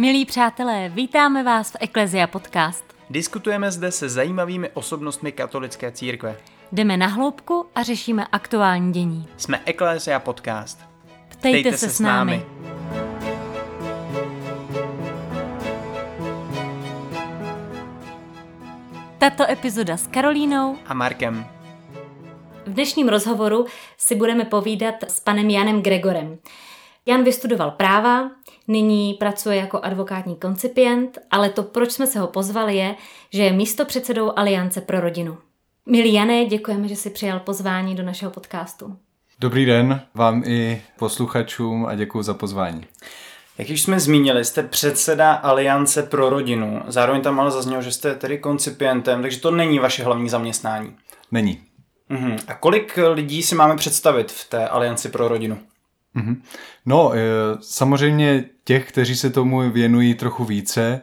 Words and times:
Milí 0.00 0.26
přátelé, 0.26 0.88
vítáme 0.88 1.42
vás 1.42 1.70
v 1.70 1.76
Eklezia 1.80 2.26
Podcast. 2.26 2.84
Diskutujeme 3.10 3.70
zde 3.70 3.92
se 3.92 4.08
zajímavými 4.08 4.70
osobnostmi 4.70 5.32
katolické 5.32 5.92
církve. 5.92 6.36
Jdeme 6.72 6.96
na 6.96 7.06
hloubku 7.06 7.66
a 7.74 7.82
řešíme 7.82 8.26
aktuální 8.32 8.92
dění. 8.92 9.28
Jsme 9.36 9.60
Ecclesia 9.66 10.20
Podcast. 10.20 10.80
Ptejte, 11.28 11.38
Ptejte 11.38 11.72
se, 11.72 11.88
se 11.88 11.94
s 11.94 12.00
námi. 12.00 12.46
Tato 19.18 19.50
epizoda 19.50 19.96
s 19.96 20.06
Karolínou 20.06 20.76
a 20.86 20.94
Markem. 20.94 21.46
V 22.66 22.72
dnešním 22.72 23.08
rozhovoru 23.08 23.66
si 23.96 24.14
budeme 24.14 24.44
povídat 24.44 24.94
s 25.08 25.20
panem 25.20 25.50
Janem 25.50 25.82
Gregorem. 25.82 26.38
Jan 27.08 27.24
vystudoval 27.24 27.70
práva, 27.70 28.30
nyní 28.68 29.14
pracuje 29.14 29.56
jako 29.56 29.80
advokátní 29.80 30.36
koncipient, 30.36 31.18
ale 31.30 31.50
to, 31.50 31.62
proč 31.62 31.92
jsme 31.92 32.06
se 32.06 32.20
ho 32.20 32.26
pozvali, 32.26 32.76
je, 32.76 32.94
že 33.32 33.42
je 33.42 33.52
místo 33.52 33.84
předsedou 33.84 34.32
Aliance 34.36 34.80
pro 34.80 35.00
rodinu. 35.00 35.38
Milí 35.86 36.12
Jané, 36.12 36.44
děkujeme, 36.44 36.88
že 36.88 36.96
jsi 36.96 37.10
přijal 37.10 37.40
pozvání 37.40 37.94
do 37.94 38.02
našeho 38.02 38.30
podcastu. 38.30 38.96
Dobrý 39.40 39.64
den 39.64 40.00
vám 40.14 40.42
i 40.46 40.82
posluchačům 40.98 41.86
a 41.86 41.94
děkuji 41.94 42.22
za 42.22 42.34
pozvání. 42.34 42.86
Jak 43.58 43.70
již 43.70 43.82
jsme 43.82 44.00
zmínili, 44.00 44.44
jste 44.44 44.62
předseda 44.62 45.32
Aliance 45.32 46.02
pro 46.02 46.30
rodinu. 46.30 46.82
Zároveň 46.86 47.22
tam 47.22 47.40
ale 47.40 47.50
zaznělo, 47.50 47.82
že 47.82 47.92
jste 47.92 48.14
tedy 48.14 48.38
koncipientem, 48.38 49.22
takže 49.22 49.40
to 49.40 49.50
není 49.50 49.78
vaše 49.78 50.04
hlavní 50.04 50.28
zaměstnání. 50.28 50.96
Není. 51.30 51.62
Uhum. 52.10 52.36
A 52.46 52.54
kolik 52.54 52.98
lidí 53.12 53.42
si 53.42 53.54
máme 53.54 53.76
představit 53.76 54.32
v 54.32 54.48
té 54.48 54.68
Alianci 54.68 55.08
pro 55.08 55.28
rodinu? 55.28 55.58
Mhm. 56.18 56.42
No, 56.86 57.12
e, 57.14 57.18
samozřejmě 57.60 58.44
těch, 58.64 58.88
kteří 58.88 59.16
se 59.16 59.30
tomu 59.30 59.70
věnují 59.70 60.14
trochu 60.14 60.44
více, 60.44 60.82
e, 60.82 61.00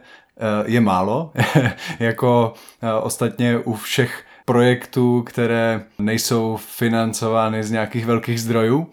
je 0.70 0.80
málo. 0.80 1.32
jako 1.98 2.54
e, 2.82 2.92
ostatně 2.92 3.58
u 3.58 3.74
všech 3.74 4.24
projektů, 4.44 5.22
které 5.26 5.84
nejsou 5.98 6.56
financovány 6.56 7.64
z 7.64 7.70
nějakých 7.70 8.06
velkých 8.06 8.40
zdrojů. 8.40 8.86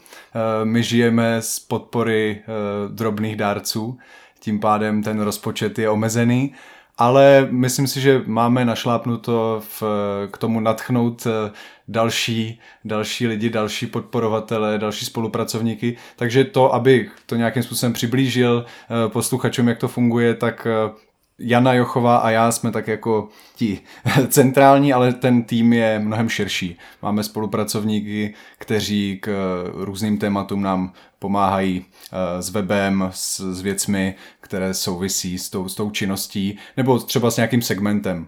My 0.64 0.84
žijeme 0.84 1.42
z 1.42 1.60
podpory 1.60 2.42
drobných 2.88 3.36
dárců, 3.36 3.98
tím 4.40 4.60
pádem 4.60 5.04
ten 5.04 5.20
rozpočet 5.20 5.80
je 5.80 5.90
omezený 5.90 6.54
ale 6.98 7.48
myslím 7.52 7.88
si, 7.88 8.02
že 8.02 8.22
máme 8.26 8.66
našlápnuto 8.66 9.64
v, 9.70 9.84
k 10.32 10.38
tomu 10.38 10.60
natchnout 10.60 11.28
eh, 11.28 11.52
další, 11.88 12.60
další 12.86 13.28
lidi, 13.28 13.50
další 13.50 13.88
podporovatele, 13.88 14.78
další 14.78 15.06
spolupracovníky. 15.06 15.98
Takže 16.16 16.44
to, 16.44 16.74
abych 16.74 17.16
to 17.26 17.36
nějakým 17.36 17.64
způsobem 17.64 17.94
přiblížil 17.94 18.66
eh, 18.66 19.10
posluchačům, 19.10 19.68
jak 19.68 19.78
to 19.78 19.88
funguje, 19.88 20.34
tak 20.34 20.68
eh, 20.68 20.94
Jana 21.40 21.74
Jochová 21.74 22.18
a 22.18 22.30
já 22.30 22.52
jsme 22.52 22.72
tak 22.72 22.88
jako 22.88 23.30
ti 23.56 23.80
centrální, 24.28 24.94
ale 24.94 25.14
ten 25.14 25.44
tým 25.44 25.74
je 25.74 26.00
mnohem 26.00 26.30
širší. 26.30 26.78
Máme 27.02 27.24
spolupracovníky, 27.24 28.34
kteří 28.58 29.20
k 29.22 29.32
různým 29.74 30.18
tématům 30.18 30.62
nám 30.62 30.94
pomáhají 31.24 31.86
eh, 31.86 32.42
s 32.42 32.50
webem, 32.50 33.10
s, 33.14 33.54
s 33.54 33.62
věcmi, 33.62 34.16
které 34.40 34.74
souvisí 34.74 35.40
s 35.40 35.50
tou, 35.50 35.70
s 35.70 35.76
tou 35.76 35.92
činností, 35.92 36.58
nebo 36.78 37.00
třeba 37.00 37.32
s 37.32 37.38
nějakým 37.38 37.62
segmentem, 37.62 38.28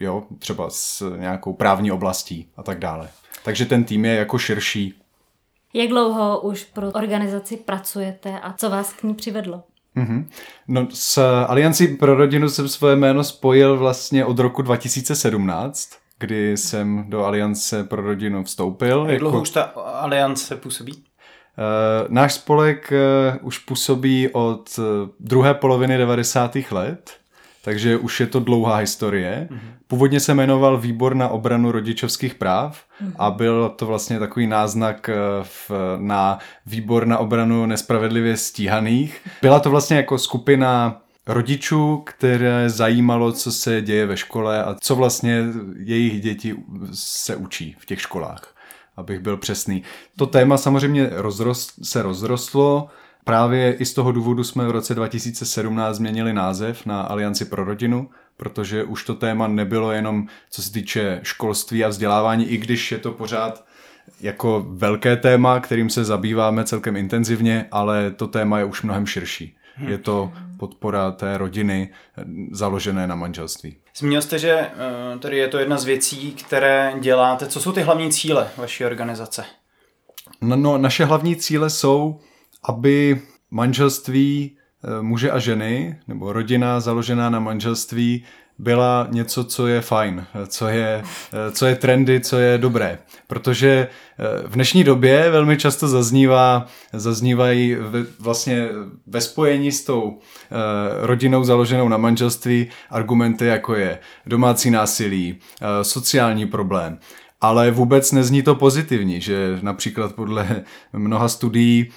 jo, 0.00 0.22
třeba 0.38 0.70
s 0.70 1.16
nějakou 1.16 1.52
právní 1.52 1.92
oblastí 1.92 2.48
a 2.56 2.62
tak 2.62 2.78
dále. 2.78 3.08
Takže 3.44 3.66
ten 3.66 3.84
tým 3.84 4.04
je 4.04 4.14
jako 4.14 4.38
širší. 4.38 4.94
Jak 5.74 5.88
dlouho 5.88 6.40
už 6.40 6.64
pro 6.64 6.90
organizaci 6.90 7.56
pracujete 7.56 8.40
a 8.40 8.52
co 8.52 8.70
vás 8.70 8.92
k 8.92 9.02
ní 9.02 9.14
přivedlo? 9.14 9.62
Mm-hmm. 9.96 10.24
No, 10.68 10.86
s 10.90 11.18
Aliancí 11.46 11.88
pro 11.88 12.14
rodinu 12.14 12.48
jsem 12.48 12.68
svoje 12.68 12.96
jméno 12.96 13.24
spojil 13.24 13.76
vlastně 13.76 14.24
od 14.24 14.38
roku 14.38 14.62
2017, 14.62 15.90
kdy 16.18 16.56
jsem 16.56 17.04
do 17.08 17.24
Aliance 17.24 17.84
pro 17.84 18.02
rodinu 18.02 18.44
vstoupil. 18.44 19.06
Jak 19.08 19.18
dlouho 19.18 19.36
jako... 19.36 19.42
už 19.42 19.50
ta 19.50 19.62
aliance 19.62 20.56
působí? 20.56 21.05
Uh, 21.58 22.06
náš 22.08 22.34
spolek 22.34 22.92
uh, 22.92 23.46
už 23.46 23.58
působí 23.58 24.28
od 24.32 24.78
uh, 24.78 24.84
druhé 25.20 25.54
poloviny 25.54 25.98
90. 25.98 26.56
let, 26.70 27.10
takže 27.64 27.96
už 27.96 28.20
je 28.20 28.26
to 28.26 28.40
dlouhá 28.40 28.76
historie. 28.76 29.48
Mm-hmm. 29.50 29.58
Původně 29.86 30.20
se 30.20 30.34
jmenoval 30.34 30.78
Výbor 30.78 31.14
na 31.14 31.28
obranu 31.28 31.72
rodičovských 31.72 32.34
práv 32.34 32.78
mm-hmm. 33.02 33.12
a 33.18 33.30
byl 33.30 33.68
to 33.76 33.86
vlastně 33.86 34.18
takový 34.18 34.46
náznak 34.46 35.10
v, 35.42 35.70
na 35.96 36.38
Výbor 36.66 37.06
na 37.06 37.18
obranu 37.18 37.66
nespravedlivě 37.66 38.36
stíhaných. 38.36 39.20
Byla 39.42 39.60
to 39.60 39.70
vlastně 39.70 39.96
jako 39.96 40.18
skupina 40.18 41.00
rodičů, 41.26 42.02
které 42.06 42.70
zajímalo, 42.70 43.32
co 43.32 43.52
se 43.52 43.82
děje 43.82 44.06
ve 44.06 44.16
škole 44.16 44.64
a 44.64 44.76
co 44.80 44.96
vlastně 44.96 45.44
jejich 45.78 46.20
děti 46.20 46.56
se 46.92 47.36
učí 47.36 47.76
v 47.78 47.86
těch 47.86 48.00
školách 48.00 48.55
abych 48.96 49.20
byl 49.20 49.36
přesný. 49.36 49.82
To 50.16 50.26
téma 50.26 50.58
samozřejmě 50.58 51.10
rozrost, 51.12 51.72
se 51.82 52.02
rozrostlo, 52.02 52.88
Právě 53.26 53.72
i 53.72 53.84
z 53.84 53.94
toho 53.94 54.12
důvodu 54.12 54.44
jsme 54.44 54.66
v 54.66 54.70
roce 54.70 54.94
2017 54.94 55.96
změnili 55.96 56.32
název 56.32 56.86
na 56.86 57.00
Alianci 57.00 57.44
pro 57.44 57.64
rodinu, 57.64 58.10
protože 58.36 58.84
už 58.84 59.04
to 59.04 59.14
téma 59.14 59.48
nebylo 59.48 59.92
jenom 59.92 60.26
co 60.50 60.62
se 60.62 60.72
týče 60.72 61.20
školství 61.22 61.84
a 61.84 61.88
vzdělávání, 61.88 62.46
i 62.46 62.56
když 62.56 62.92
je 62.92 62.98
to 62.98 63.12
pořád 63.12 63.66
jako 64.20 64.66
velké 64.68 65.16
téma, 65.16 65.60
kterým 65.60 65.90
se 65.90 66.04
zabýváme 66.04 66.64
celkem 66.64 66.96
intenzivně, 66.96 67.66
ale 67.70 68.10
to 68.10 68.26
téma 68.26 68.58
je 68.58 68.64
už 68.64 68.82
mnohem 68.82 69.06
širší. 69.06 69.56
Je 69.78 69.98
to 69.98 70.32
podpora 70.58 71.10
té 71.10 71.38
rodiny 71.38 71.90
založené 72.50 73.06
na 73.06 73.14
manželství. 73.14 73.76
Zmínil 73.96 74.22
jste, 74.22 74.38
že 74.38 74.50
eh, 74.52 75.18
tady 75.18 75.36
je 75.36 75.48
to 75.48 75.58
jedna 75.58 75.78
z 75.78 75.84
věcí, 75.84 76.32
které 76.32 76.94
děláte. 77.00 77.46
Co 77.46 77.60
jsou 77.60 77.72
ty 77.72 77.82
hlavní 77.82 78.12
cíle 78.12 78.48
vaší 78.56 78.84
organizace? 78.84 79.44
No, 80.40 80.56
no 80.56 80.78
naše 80.78 81.04
hlavní 81.04 81.36
cíle 81.36 81.70
jsou, 81.70 82.20
aby 82.64 83.22
manželství 83.50 84.56
eh, 84.84 85.02
muže 85.02 85.30
a 85.30 85.38
ženy, 85.38 85.98
nebo 86.08 86.32
rodina 86.32 86.80
založená 86.80 87.30
na 87.30 87.40
manželství, 87.40 88.24
byla 88.58 89.08
něco, 89.10 89.44
co 89.44 89.66
je 89.66 89.80
fajn, 89.80 90.26
co 90.46 90.68
je, 90.68 91.02
co 91.52 91.66
je 91.66 91.76
trendy, 91.76 92.20
co 92.20 92.38
je 92.38 92.58
dobré. 92.58 92.98
Protože 93.26 93.88
eh, 94.18 94.48
v 94.48 94.54
dnešní 94.54 94.84
době 94.84 95.30
velmi 95.30 95.56
často 95.56 95.88
zaznívá, 95.88 96.66
zaznívají 96.92 97.76
vlastně 98.18 98.68
ve 99.06 99.20
spojení 99.20 99.72
s 99.72 99.84
tou 99.84 100.18
eh, 100.18 101.06
rodinou 101.06 101.44
založenou 101.44 101.88
na 101.88 101.96
manželství 101.96 102.68
argumenty, 102.90 103.46
jako 103.46 103.74
je 103.74 103.98
domácí 104.26 104.70
násilí, 104.70 105.36
eh, 105.60 105.84
sociální 105.84 106.46
problém 106.46 106.98
ale 107.40 107.70
vůbec 107.70 108.12
nezní 108.12 108.42
to 108.42 108.54
pozitivní, 108.54 109.20
že 109.20 109.58
například 109.62 110.14
podle 110.14 110.64
mnoha 110.92 111.28
studií 111.28 111.90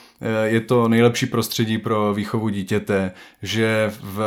je 0.43 0.61
to 0.61 0.87
nejlepší 0.87 1.25
prostředí 1.25 1.77
pro 1.77 2.13
výchovu 2.13 2.49
dítěte, 2.49 3.11
že 3.41 3.91
v 4.01 4.19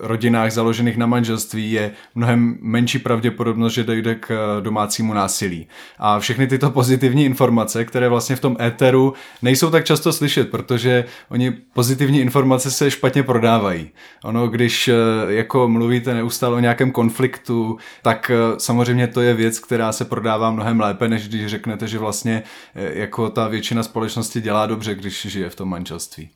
rodinách 0.00 0.50
založených 0.52 0.96
na 0.96 1.06
manželství 1.06 1.72
je 1.72 1.90
mnohem 2.14 2.58
menší 2.60 2.98
pravděpodobnost, 2.98 3.72
že 3.72 3.84
dojde 3.84 4.14
k 4.14 4.30
eh, 4.30 4.60
domácímu 4.60 5.14
násilí. 5.14 5.66
A 5.98 6.18
všechny 6.18 6.46
tyto 6.46 6.70
pozitivní 6.70 7.24
informace, 7.24 7.84
které 7.84 8.08
vlastně 8.08 8.36
v 8.36 8.40
tom 8.40 8.56
éteru 8.60 9.14
nejsou 9.42 9.70
tak 9.70 9.84
často 9.84 10.12
slyšet, 10.12 10.50
protože 10.50 11.04
oni 11.28 11.50
pozitivní 11.50 12.20
informace 12.20 12.70
se 12.70 12.90
špatně 12.90 13.22
prodávají. 13.22 13.90
Ono, 14.24 14.48
když 14.48 14.88
eh, 14.88 14.94
jako 15.28 15.68
mluvíte 15.68 16.14
neustále 16.14 16.56
o 16.56 16.60
nějakém 16.60 16.90
konfliktu, 16.90 17.78
tak 18.02 18.30
samozřejmě 18.58 19.06
to 19.06 19.20
je 19.20 19.34
věc, 19.34 19.58
která 19.58 19.92
se 19.92 20.04
prodává 20.04 20.50
mnohem 20.50 20.80
lépe, 20.80 21.08
než 21.08 21.28
když 21.28 21.46
řeknete, 21.46 21.88
že 21.88 21.98
vlastně 21.98 22.42
eh, 22.74 22.98
jako 22.98 23.30
ta 23.30 23.48
většina 23.48 23.82
společnosti 23.82 24.40
dělá 24.40 24.66
dobře, 24.66 24.94
když 24.94 25.26
žije 25.38 25.50
v 25.50 25.54
tom 25.54 25.68
manželství. 25.68 26.30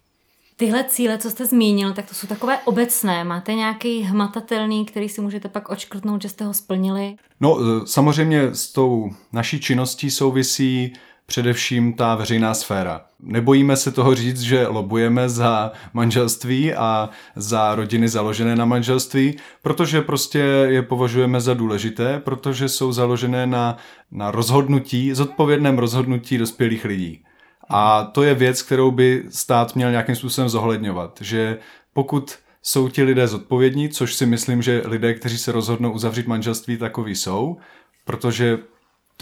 Tyhle 0.57 0.85
cíle, 0.85 1.19
co 1.19 1.31
jste 1.31 1.47
zmínil, 1.47 1.93
tak 1.93 2.09
to 2.09 2.15
jsou 2.15 2.27
takové 2.27 2.59
obecné. 2.59 3.25
Máte 3.25 3.55
nějaký 3.55 4.03
hmatatelný, 4.03 4.87
který 4.87 5.09
si 5.09 5.21
můžete 5.21 5.49
pak 5.49 5.69
očkrtnout, 5.69 6.23
že 6.23 6.29
jste 6.29 6.45
ho 6.45 6.55
splnili? 6.55 7.17
No, 7.41 7.59
eh, 7.59 7.87
samozřejmě 7.87 8.55
s 8.55 8.73
tou 8.73 9.11
naší 9.33 9.61
činností 9.61 10.11
souvisí 10.11 10.93
především 11.27 11.93
ta 11.93 12.15
veřejná 12.15 12.55
sféra. 12.55 13.01
Nebojíme 13.21 13.77
se 13.77 13.93
toho 13.93 14.15
říct, 14.15 14.41
že 14.41 14.67
lobujeme 14.67 15.29
za 15.29 15.73
manželství 15.93 16.75
a 16.75 17.11
za 17.37 17.75
rodiny 17.75 18.09
založené 18.09 18.57
na 18.57 18.65
manželství, 18.65 19.37
protože 19.63 20.01
prostě 20.01 20.39
je 20.69 20.83
považujeme 20.83 21.41
za 21.41 21.55
důležité, 21.55 22.21
protože 22.25 22.69
jsou 22.69 22.93
založené 22.93 23.47
na, 23.47 23.77
na 24.11 24.31
rozhodnutí, 24.31 25.15
zodpovědném 25.15 25.79
rozhodnutí 25.79 26.39
dospělých 26.39 26.85
lidí. 26.85 27.25
A 27.73 28.05
to 28.05 28.23
je 28.23 28.35
věc, 28.35 28.63
kterou 28.63 28.91
by 28.91 29.25
stát 29.29 29.77
měl 29.77 29.91
nějakým 29.91 30.17
způsobem 30.17 30.49
zohledňovat, 30.49 31.19
že 31.21 31.59
pokud 31.93 32.39
jsou 32.63 32.89
ti 32.89 33.03
lidé 33.03 33.29
zodpovědní, 33.29 33.89
což 33.89 34.15
si 34.15 34.27
myslím, 34.27 34.63
že 34.63 34.83
lidé, 34.85 35.15
kteří 35.15 35.39
se 35.39 35.53
rozhodnou 35.53 35.93
uzavřít 35.93 36.27
manželství, 36.27 36.77
takový 36.77 37.17
jsou, 37.17 37.57
protože 38.05 38.59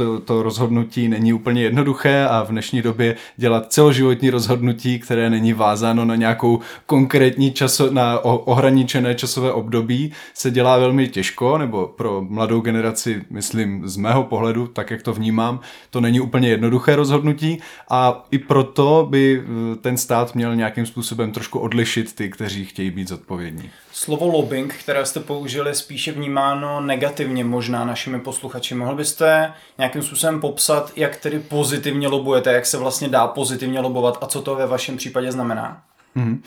to, 0.00 0.20
to 0.20 0.42
rozhodnutí 0.42 1.08
není 1.08 1.32
úplně 1.32 1.62
jednoduché 1.62 2.26
a 2.26 2.42
v 2.42 2.48
dnešní 2.48 2.82
době 2.82 3.16
dělat 3.36 3.72
celoživotní 3.72 4.30
rozhodnutí, 4.30 4.98
které 4.98 5.30
není 5.30 5.52
vázáno 5.52 6.04
na 6.04 6.16
nějakou 6.16 6.60
konkrétní 6.86 7.52
časo, 7.52 7.90
na 7.90 8.18
ohraničené 8.24 9.14
časové 9.14 9.52
období, 9.52 10.12
se 10.34 10.50
dělá 10.50 10.78
velmi 10.78 11.08
těžko, 11.08 11.58
nebo 11.58 11.86
pro 11.96 12.26
mladou 12.28 12.60
generaci, 12.60 13.22
myslím 13.30 13.88
z 13.88 13.96
mého 13.96 14.24
pohledu, 14.24 14.66
tak 14.66 14.90
jak 14.90 15.02
to 15.02 15.12
vnímám, 15.12 15.60
to 15.90 16.00
není 16.00 16.20
úplně 16.20 16.48
jednoduché 16.48 16.96
rozhodnutí 16.96 17.58
a 17.90 18.26
i 18.30 18.38
proto 18.38 19.06
by 19.10 19.42
eh, 19.42 19.76
ten 19.76 19.96
stát 19.96 20.34
měl 20.34 20.56
nějakým 20.56 20.86
způsobem 20.86 21.32
trošku 21.32 21.58
odlišit 21.58 22.14
ty, 22.14 22.30
kteří 22.30 22.64
chtějí 22.64 22.90
být 22.90 23.08
zodpovědní. 23.08 23.70
Slovo 23.92 24.26
lobbying, 24.26 24.74
které 24.74 25.06
jste 25.06 25.20
použili, 25.20 25.74
spíše 25.74 26.12
vnímáno 26.12 26.80
negativně 26.80 27.44
možná 27.44 27.84
našimi 27.84 28.20
posluchači. 28.20 28.74
Mohl 28.74 28.94
byste 28.94 29.52
nějakým 29.78 30.02
způsobem 30.02 30.40
popsat, 30.40 30.92
jak 30.96 31.16
tedy 31.16 31.38
pozitivně 31.38 32.08
lobujete, 32.08 32.52
jak 32.52 32.66
se 32.66 32.78
vlastně 32.78 33.08
dá 33.08 33.26
pozitivně 33.26 33.80
lobovat 33.80 34.18
a 34.20 34.26
co 34.26 34.42
to 34.42 34.54
ve 34.54 34.66
vašem 34.66 34.96
případě 34.96 35.32
znamená? 35.32 35.82
Mm-hmm. 36.16 36.38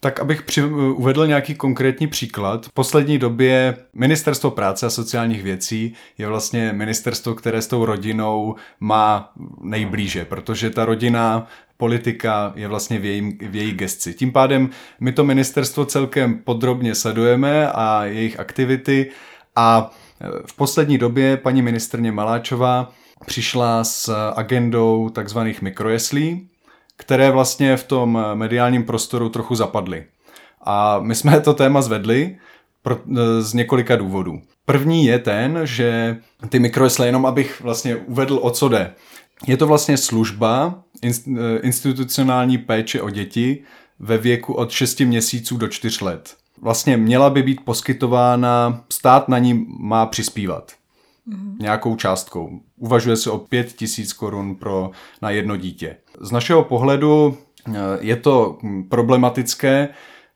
Tak 0.00 0.20
abych 0.20 0.42
při, 0.42 0.64
uvedl 0.64 1.26
nějaký 1.26 1.54
konkrétní 1.54 2.06
příklad. 2.06 2.66
V 2.66 2.72
poslední 2.72 3.18
době 3.18 3.76
Ministerstvo 3.94 4.50
práce 4.50 4.86
a 4.86 4.90
sociálních 4.90 5.42
věcí 5.42 5.94
je 6.18 6.26
vlastně 6.26 6.72
ministerstvo, 6.72 7.34
které 7.34 7.62
s 7.62 7.66
tou 7.66 7.84
rodinou 7.84 8.54
má 8.80 9.32
nejblíže, 9.60 10.24
protože 10.24 10.70
ta 10.70 10.84
rodina 10.84 11.46
politika 11.76 12.52
je 12.56 12.68
vlastně 12.68 12.98
v, 12.98 13.04
jejím, 13.04 13.38
v 13.40 13.56
její 13.56 13.72
gesci. 13.72 14.14
Tím 14.14 14.32
pádem 14.32 14.70
my 15.00 15.12
to 15.12 15.24
ministerstvo 15.24 15.84
celkem 15.84 16.38
podrobně 16.38 16.94
sledujeme 16.94 17.68
a 17.72 18.04
jejich 18.04 18.40
aktivity 18.40 19.10
a 19.56 19.90
e, 20.20 20.26
v 20.46 20.56
poslední 20.56 20.98
době 20.98 21.36
paní 21.36 21.62
ministrně 21.62 22.12
Maláčová 22.12 22.92
přišla 23.26 23.84
s 23.84 24.30
agendou 24.36 25.08
takzvaných 25.08 25.62
mikrojeslí, 25.62 26.48
které 26.96 27.30
vlastně 27.30 27.76
v 27.76 27.84
tom 27.84 28.18
mediálním 28.34 28.84
prostoru 28.84 29.28
trochu 29.28 29.54
zapadly. 29.54 30.04
A 30.64 30.98
my 31.00 31.14
jsme 31.14 31.40
to 31.40 31.54
téma 31.54 31.82
zvedli 31.82 32.36
e, 32.86 33.42
z 33.42 33.54
několika 33.54 33.96
důvodů. 33.96 34.42
První 34.66 35.06
je 35.06 35.18
ten, 35.18 35.60
že 35.64 36.16
ty 36.48 36.58
mikrojesle, 36.58 37.06
jenom 37.06 37.26
abych 37.26 37.60
vlastně 37.60 37.96
uvedl, 37.96 38.38
o 38.42 38.50
co 38.50 38.68
jde. 38.68 38.94
Je 39.46 39.56
to 39.56 39.66
vlastně 39.66 39.96
služba 39.96 40.82
eh, 41.04 41.10
institucionální 41.62 42.58
péče 42.58 43.02
o 43.02 43.10
děti 43.10 43.62
ve 43.98 44.18
věku 44.18 44.52
od 44.52 44.70
6 44.70 45.00
měsíců 45.00 45.56
do 45.56 45.68
4 45.68 46.04
let. 46.04 46.36
Vlastně 46.60 46.96
měla 46.96 47.30
by 47.30 47.42
být 47.42 47.60
poskytována, 47.64 48.84
stát 48.92 49.28
na 49.28 49.38
ní 49.38 49.66
má 49.78 50.06
přispívat 50.06 50.72
mm-hmm. 51.28 51.56
nějakou 51.58 51.96
částkou. 51.96 52.60
Uvažuje 52.76 53.16
se 53.16 53.30
o 53.30 53.38
5 53.38 53.72
tisíc 53.72 54.12
korun 54.12 54.54
pro, 54.54 54.90
na 55.22 55.30
jedno 55.30 55.56
dítě. 55.56 55.96
Z 56.20 56.30
našeho 56.30 56.64
pohledu 56.64 57.38
eh, 57.68 57.72
je 58.00 58.16
to 58.16 58.58
problematické, 58.88 59.88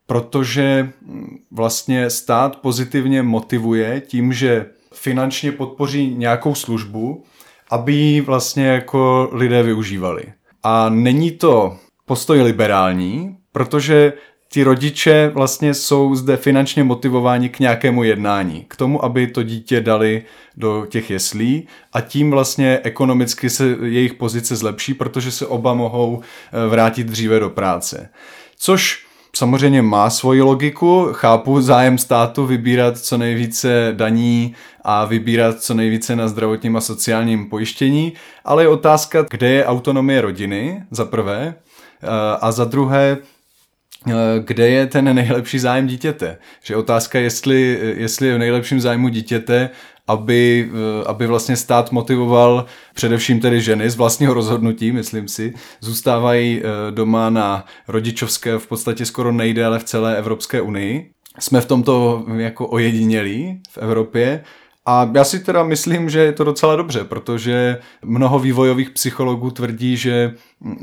protože 0.06 0.92
hm, 1.02 1.38
vlastně 1.50 2.10
stát 2.10 2.56
pozitivně 2.56 3.22
motivuje 3.22 4.02
tím, 4.06 4.32
že 4.32 4.66
finančně 4.94 5.52
podpoří 5.52 6.14
nějakou 6.14 6.54
službu, 6.54 7.24
aby 7.70 7.92
ji 7.92 8.20
vlastně 8.20 8.66
jako 8.66 9.28
lidé 9.32 9.62
využívali. 9.62 10.24
A 10.62 10.88
není 10.88 11.30
to 11.30 11.76
postoj 12.06 12.42
liberální, 12.42 13.36
protože 13.52 14.12
ti 14.50 14.62
rodiče 14.62 15.30
vlastně 15.34 15.74
jsou 15.74 16.14
zde 16.14 16.36
finančně 16.36 16.84
motivováni 16.84 17.48
k 17.48 17.58
nějakému 17.60 18.04
jednání, 18.04 18.64
k 18.68 18.76
tomu, 18.76 19.04
aby 19.04 19.26
to 19.26 19.42
dítě 19.42 19.80
dali 19.80 20.22
do 20.56 20.86
těch 20.88 21.10
jeslí 21.10 21.68
a 21.92 22.00
tím 22.00 22.30
vlastně 22.30 22.80
ekonomicky 22.82 23.50
se 23.50 23.76
jejich 23.82 24.14
pozice 24.14 24.56
zlepší, 24.56 24.94
protože 24.94 25.30
se 25.30 25.46
oba 25.46 25.74
mohou 25.74 26.20
eh, 26.20 26.68
vrátit 26.68 27.06
dříve 27.06 27.40
do 27.40 27.50
práce. 27.50 28.08
Což 28.56 29.06
samozřejmě 29.36 29.82
má 29.82 30.10
svoji 30.10 30.42
logiku, 30.42 31.08
chápu 31.12 31.60
zájem 31.60 31.98
státu 31.98 32.46
vybírat 32.46 32.98
co 32.98 33.18
nejvíce 33.18 33.92
daní 33.96 34.54
a 34.90 35.04
vybírat 35.04 35.60
co 35.60 35.74
nejvíce 35.74 36.16
na 36.16 36.28
zdravotním 36.28 36.76
a 36.76 36.80
sociálním 36.80 37.50
pojištění, 37.50 38.12
ale 38.44 38.62
je 38.62 38.68
otázka, 38.68 39.26
kde 39.30 39.48
je 39.48 39.66
autonomie 39.66 40.20
rodiny, 40.20 40.82
za 40.90 41.04
prvé, 41.04 41.54
eh, 41.54 42.06
a 42.40 42.52
za 42.52 42.64
druhé, 42.64 43.16
eh, 43.16 44.12
kde 44.44 44.68
je 44.68 44.86
ten 44.86 45.14
nejlepší 45.14 45.58
zájem 45.58 45.86
dítěte. 45.86 46.38
Že 46.64 46.76
otázka, 46.76 47.18
jestli, 47.18 47.78
jestli 47.96 48.26
je 48.28 48.34
v 48.34 48.38
nejlepším 48.38 48.80
zájmu 48.80 49.08
dítěte, 49.08 49.70
aby, 50.06 50.70
eh, 50.72 51.04
aby 51.06 51.26
vlastně 51.26 51.56
stát 51.56 51.92
motivoval 51.92 52.66
především 52.94 53.40
tedy 53.40 53.60
ženy 53.60 53.90
z 53.90 53.96
vlastního 53.96 54.34
rozhodnutí, 54.34 54.92
myslím 54.92 55.28
si, 55.28 55.54
zůstávají 55.80 56.62
doma 56.90 57.30
na 57.30 57.64
rodičovské 57.88 58.58
v 58.58 58.66
podstatě 58.66 59.06
skoro 59.06 59.32
nejdéle 59.32 59.78
v 59.78 59.84
celé 59.84 60.16
Evropské 60.16 60.60
unii. 60.60 61.10
Jsme 61.38 61.60
v 61.60 61.66
tomto 61.66 62.24
jako 62.36 62.66
ojedinělí 62.66 63.62
v 63.70 63.78
Evropě 63.78 64.44
a 64.88 65.10
já 65.14 65.24
si 65.24 65.40
teda 65.40 65.62
myslím, 65.62 66.10
že 66.10 66.20
je 66.20 66.32
to 66.32 66.44
docela 66.44 66.76
dobře, 66.76 67.04
protože 67.04 67.78
mnoho 68.04 68.38
vývojových 68.38 68.90
psychologů 68.90 69.50
tvrdí, 69.50 69.96
že 69.96 70.34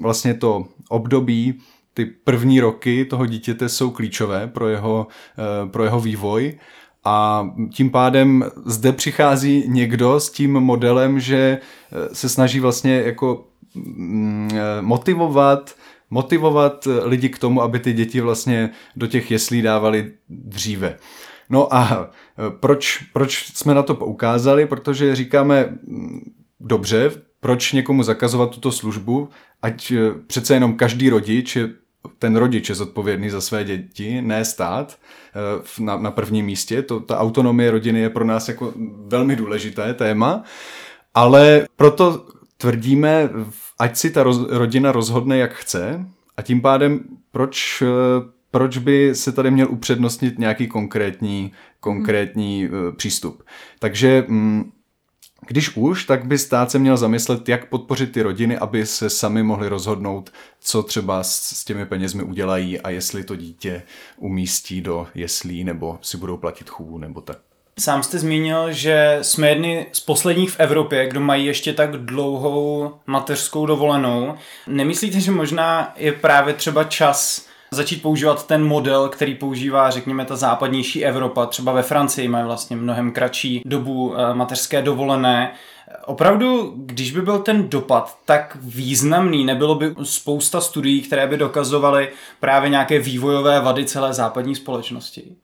vlastně 0.02 0.34
to 0.34 0.66
období, 0.90 1.60
ty 1.94 2.06
první 2.06 2.60
roky 2.60 3.06
toho 3.06 3.26
dítěte 3.26 3.70
jsou 3.70 3.92
klíčové 3.92 4.48
pro 4.48 4.68
jeho, 4.70 5.08
eh, 5.40 5.70
pro 5.70 5.84
jeho 5.84 6.00
vývoj 6.00 6.58
a 7.04 7.50
tím 7.74 7.90
pádem 7.90 8.46
zde 8.66 8.92
přichází 8.92 9.64
někdo 9.68 10.20
s 10.20 10.32
tím 10.32 10.54
modelem, 10.54 11.20
že 11.20 11.60
eh, 11.92 12.16
se 12.16 12.30
snaží 12.30 12.60
vlastně 12.60 13.02
jako 13.06 13.48
mm, 13.76 14.50
eh, 14.54 14.82
motivovat 14.82 15.76
motivovat 16.10 16.88
lidi 17.04 17.30
k 17.30 17.40
tomu, 17.40 17.62
aby 17.62 17.80
ty 17.80 17.94
děti 17.94 18.22
vlastně 18.22 18.70
do 18.96 19.08
těch 19.08 19.32
jeslí 19.32 19.62
dávali 19.62 20.12
dříve. 20.30 20.98
No 21.50 21.76
a 21.76 22.12
e, 22.48 22.52
proč, 22.60 23.04
proč 23.14 23.52
jsme 23.54 23.74
na 23.74 23.84
to 23.84 23.96
poukázali? 23.96 24.66
Protože 24.66 25.16
říkáme, 25.16 25.78
mm, 25.88 26.32
dobře, 26.60 27.12
proč 27.40 27.72
někomu 27.72 28.04
zakazovat 28.04 28.50
tuto 28.50 28.72
službu, 28.72 29.30
ať 29.62 29.92
e, 29.92 29.98
přece 30.28 30.54
jenom 30.54 30.78
každý 30.78 31.10
rodič 31.10 31.56
je 31.56 31.70
ten 32.20 32.36
rodič 32.36 32.70
je 32.70 32.76
zodpovědný 32.76 33.30
za 33.30 33.42
své 33.42 33.64
děti, 33.64 34.22
ne 34.22 34.46
stát 34.46 34.98
e, 35.80 35.84
na, 35.84 35.98
na 35.98 36.12
prvním 36.12 36.46
místě. 36.46 36.82
To, 36.82 37.00
ta 37.00 37.20
autonomie 37.20 37.72
rodiny 37.72 38.00
je 38.00 38.10
pro 38.10 38.26
nás 38.26 38.48
jako 38.48 38.74
velmi 39.08 39.36
důležité 39.36 39.94
téma, 39.94 40.44
ale 41.14 41.68
proto 41.76 42.26
tvrdíme, 42.58 43.30
ať 43.80 43.98
si 43.98 44.12
ta 44.12 44.24
roz, 44.24 44.40
rodina 44.50 44.92
rozhodne, 44.92 45.38
jak 45.38 45.54
chce 45.54 46.06
a 46.38 46.42
tím 46.42 46.62
pádem 46.62 47.00
proč 47.32 47.84
proč 48.56 48.78
by 48.78 49.16
se 49.16 49.32
tady 49.32 49.52
měl 49.52 49.68
upřednostnit 49.72 50.40
nějaký 50.40 50.68
konkrétní, 50.68 51.52
konkrétní 51.80 52.66
hmm. 52.66 52.96
přístup. 52.96 53.44
Takže 53.80 54.26
mm, 54.28 54.72
když 55.48 55.76
už, 55.76 56.06
tak 56.06 56.26
by 56.26 56.38
stát 56.38 56.72
se 56.72 56.80
měl 56.80 56.98
zamyslet, 56.98 57.50
jak 57.50 57.70
podpořit 57.70 58.12
ty 58.12 58.22
rodiny, 58.22 58.58
aby 58.58 58.86
se 58.86 59.10
sami 59.10 59.44
mohli 59.44 59.68
rozhodnout, 59.68 60.34
co 60.60 60.84
třeba 60.84 61.24
s, 61.24 61.56
s 61.56 61.66
těmi 61.66 61.86
penězmi 61.86 62.24
udělají 62.24 62.80
a 62.80 62.90
jestli 62.90 63.24
to 63.24 63.36
dítě 63.36 63.84
umístí 64.18 64.82
do 64.82 65.08
jeslí 65.16 65.64
nebo 65.64 66.00
si 66.02 66.18
budou 66.18 66.38
platit 66.38 66.70
chůvu 66.70 66.98
nebo 66.98 67.22
tak. 67.22 67.38
Sám 67.80 68.04
jste 68.04 68.20
zmínil, 68.20 68.72
že 68.72 69.18
jsme 69.22 69.50
jedni 69.50 69.86
z 69.92 70.00
posledních 70.00 70.52
v 70.52 70.60
Evropě, 70.60 71.08
kdo 71.08 71.20
mají 71.20 71.46
ještě 71.46 71.74
tak 71.74 71.92
dlouhou 71.92 72.94
mateřskou 73.06 73.66
dovolenou. 73.66 74.36
Nemyslíte, 74.68 75.20
že 75.20 75.32
možná 75.32 75.94
je 75.98 76.12
právě 76.12 76.54
třeba 76.54 76.84
čas 76.84 77.55
začít 77.76 78.02
používat 78.02 78.48
ten 78.48 78.64
model, 78.64 79.10
který 79.10 79.36
používá, 79.36 79.90
řekněme, 79.90 80.26
ta 80.26 80.36
západnější 80.36 81.06
Evropa. 81.06 81.46
Třeba 81.46 81.72
ve 81.72 81.84
Francii 81.84 82.28
mají 82.28 82.46
vlastně 82.46 82.76
mnohem 82.76 83.12
kratší 83.12 83.62
dobu 83.66 84.16
eh, 84.18 84.34
mateřské 84.34 84.82
dovolené. 84.82 85.54
Opravdu, 86.06 86.74
když 86.76 87.12
by 87.12 87.22
byl 87.22 87.40
ten 87.40 87.70
dopad 87.70 88.18
tak 88.26 88.58
významný, 88.62 89.46
nebylo 89.46 89.76
by 89.76 89.96
spousta 90.04 90.62
studií, 90.62 91.02
které 91.02 91.28
by 91.28 91.38
dokazovaly 91.38 92.10
právě 92.40 92.70
nějaké 92.70 93.00
vývojové 93.00 93.62
vady 93.62 93.86
celé 93.86 94.14
západní 94.14 94.56
společnosti? 94.56 95.36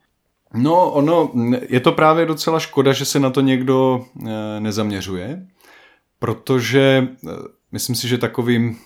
No, 0.53 0.91
ono, 0.91 1.31
je 1.69 1.79
to 1.79 1.91
právě 1.91 2.25
docela 2.25 2.59
škoda, 2.59 2.93
že 2.93 3.05
se 3.05 3.19
na 3.19 3.29
to 3.29 3.41
někdo 3.41 4.05
eh, 4.27 4.59
nezaměřuje, 4.59 5.45
protože 6.19 7.07
eh, 7.27 7.29
myslím 7.71 7.95
si, 7.95 8.07
že 8.07 8.17
takovým 8.17 8.77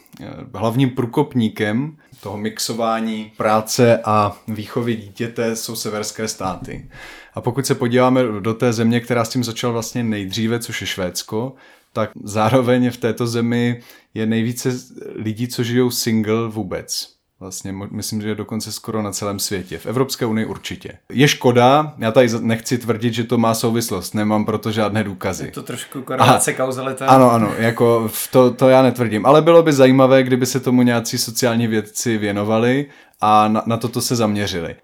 hlavním 0.54 0.90
průkopníkem 0.90 1.98
toho 2.22 2.38
mixování 2.38 3.32
práce 3.38 4.00
a 4.04 4.38
výchovy 4.48 4.96
dítěte 4.96 5.56
jsou 5.56 5.76
severské 5.76 6.28
státy. 6.28 6.90
A 7.34 7.42
pokud 7.42 7.66
se 7.66 7.76
podíváme 7.76 8.24
do 8.40 8.54
té 8.54 8.74
země, 8.74 9.00
která 9.00 9.26
s 9.26 9.30
tím 9.30 9.44
začala 9.44 9.74
vlastně 9.74 10.04
nejdříve, 10.04 10.60
což 10.60 10.82
je 10.82 10.88
Švédsko, 10.88 11.56
tak 11.94 12.12
zároveň 12.24 12.92
v 12.92 12.98
této 12.98 13.28
zemi 13.28 13.82
je 14.14 14.26
nejvíce 14.26 14.70
lidí, 15.16 15.48
co 15.48 15.64
žijou 15.64 15.92
single 15.92 16.48
vůbec. 16.50 17.15
Vlastně 17.46 17.74
myslím, 17.92 18.22
že 18.22 18.28
je 18.28 18.36
dokonce 18.36 18.72
skoro 18.72 19.02
na 19.02 19.12
celém 19.12 19.40
světě. 19.40 19.78
V 19.78 19.86
Evropské 19.86 20.26
unii 20.26 20.46
určitě. 20.46 20.98
Je 21.10 21.28
škoda, 21.28 21.94
já 21.98 22.12
tady 22.12 22.28
nechci 22.40 22.78
tvrdit, 22.78 23.14
že 23.14 23.24
to 23.24 23.38
má 23.38 23.54
souvislost, 23.54 24.14
nemám 24.14 24.46
proto 24.46 24.72
žádné 24.72 25.04
důkazy. 25.04 25.46
Je 25.46 25.52
to 25.52 25.64
trošku 25.64 26.02
korelace 26.02 26.54
kauzalita. 26.54 27.08
Ano, 27.08 27.32
ano, 27.32 27.54
jako 27.58 28.10
to, 28.32 28.52
to 28.52 28.70
já 28.70 28.82
netvrdím. 28.82 29.26
Ale 29.26 29.42
bylo 29.42 29.64
by 29.64 29.74
zajímavé, 29.74 30.24
kdyby 30.24 30.46
se 30.46 30.60
tomu 30.60 30.82
nějací 30.82 31.18
sociální 31.18 31.68
vědci 31.68 32.18
věnovali 32.18 32.86
a 33.22 33.48
na, 33.48 33.64
na 33.66 33.78
toto 33.78 34.02
se 34.02 34.16
zaměřili. 34.16 34.76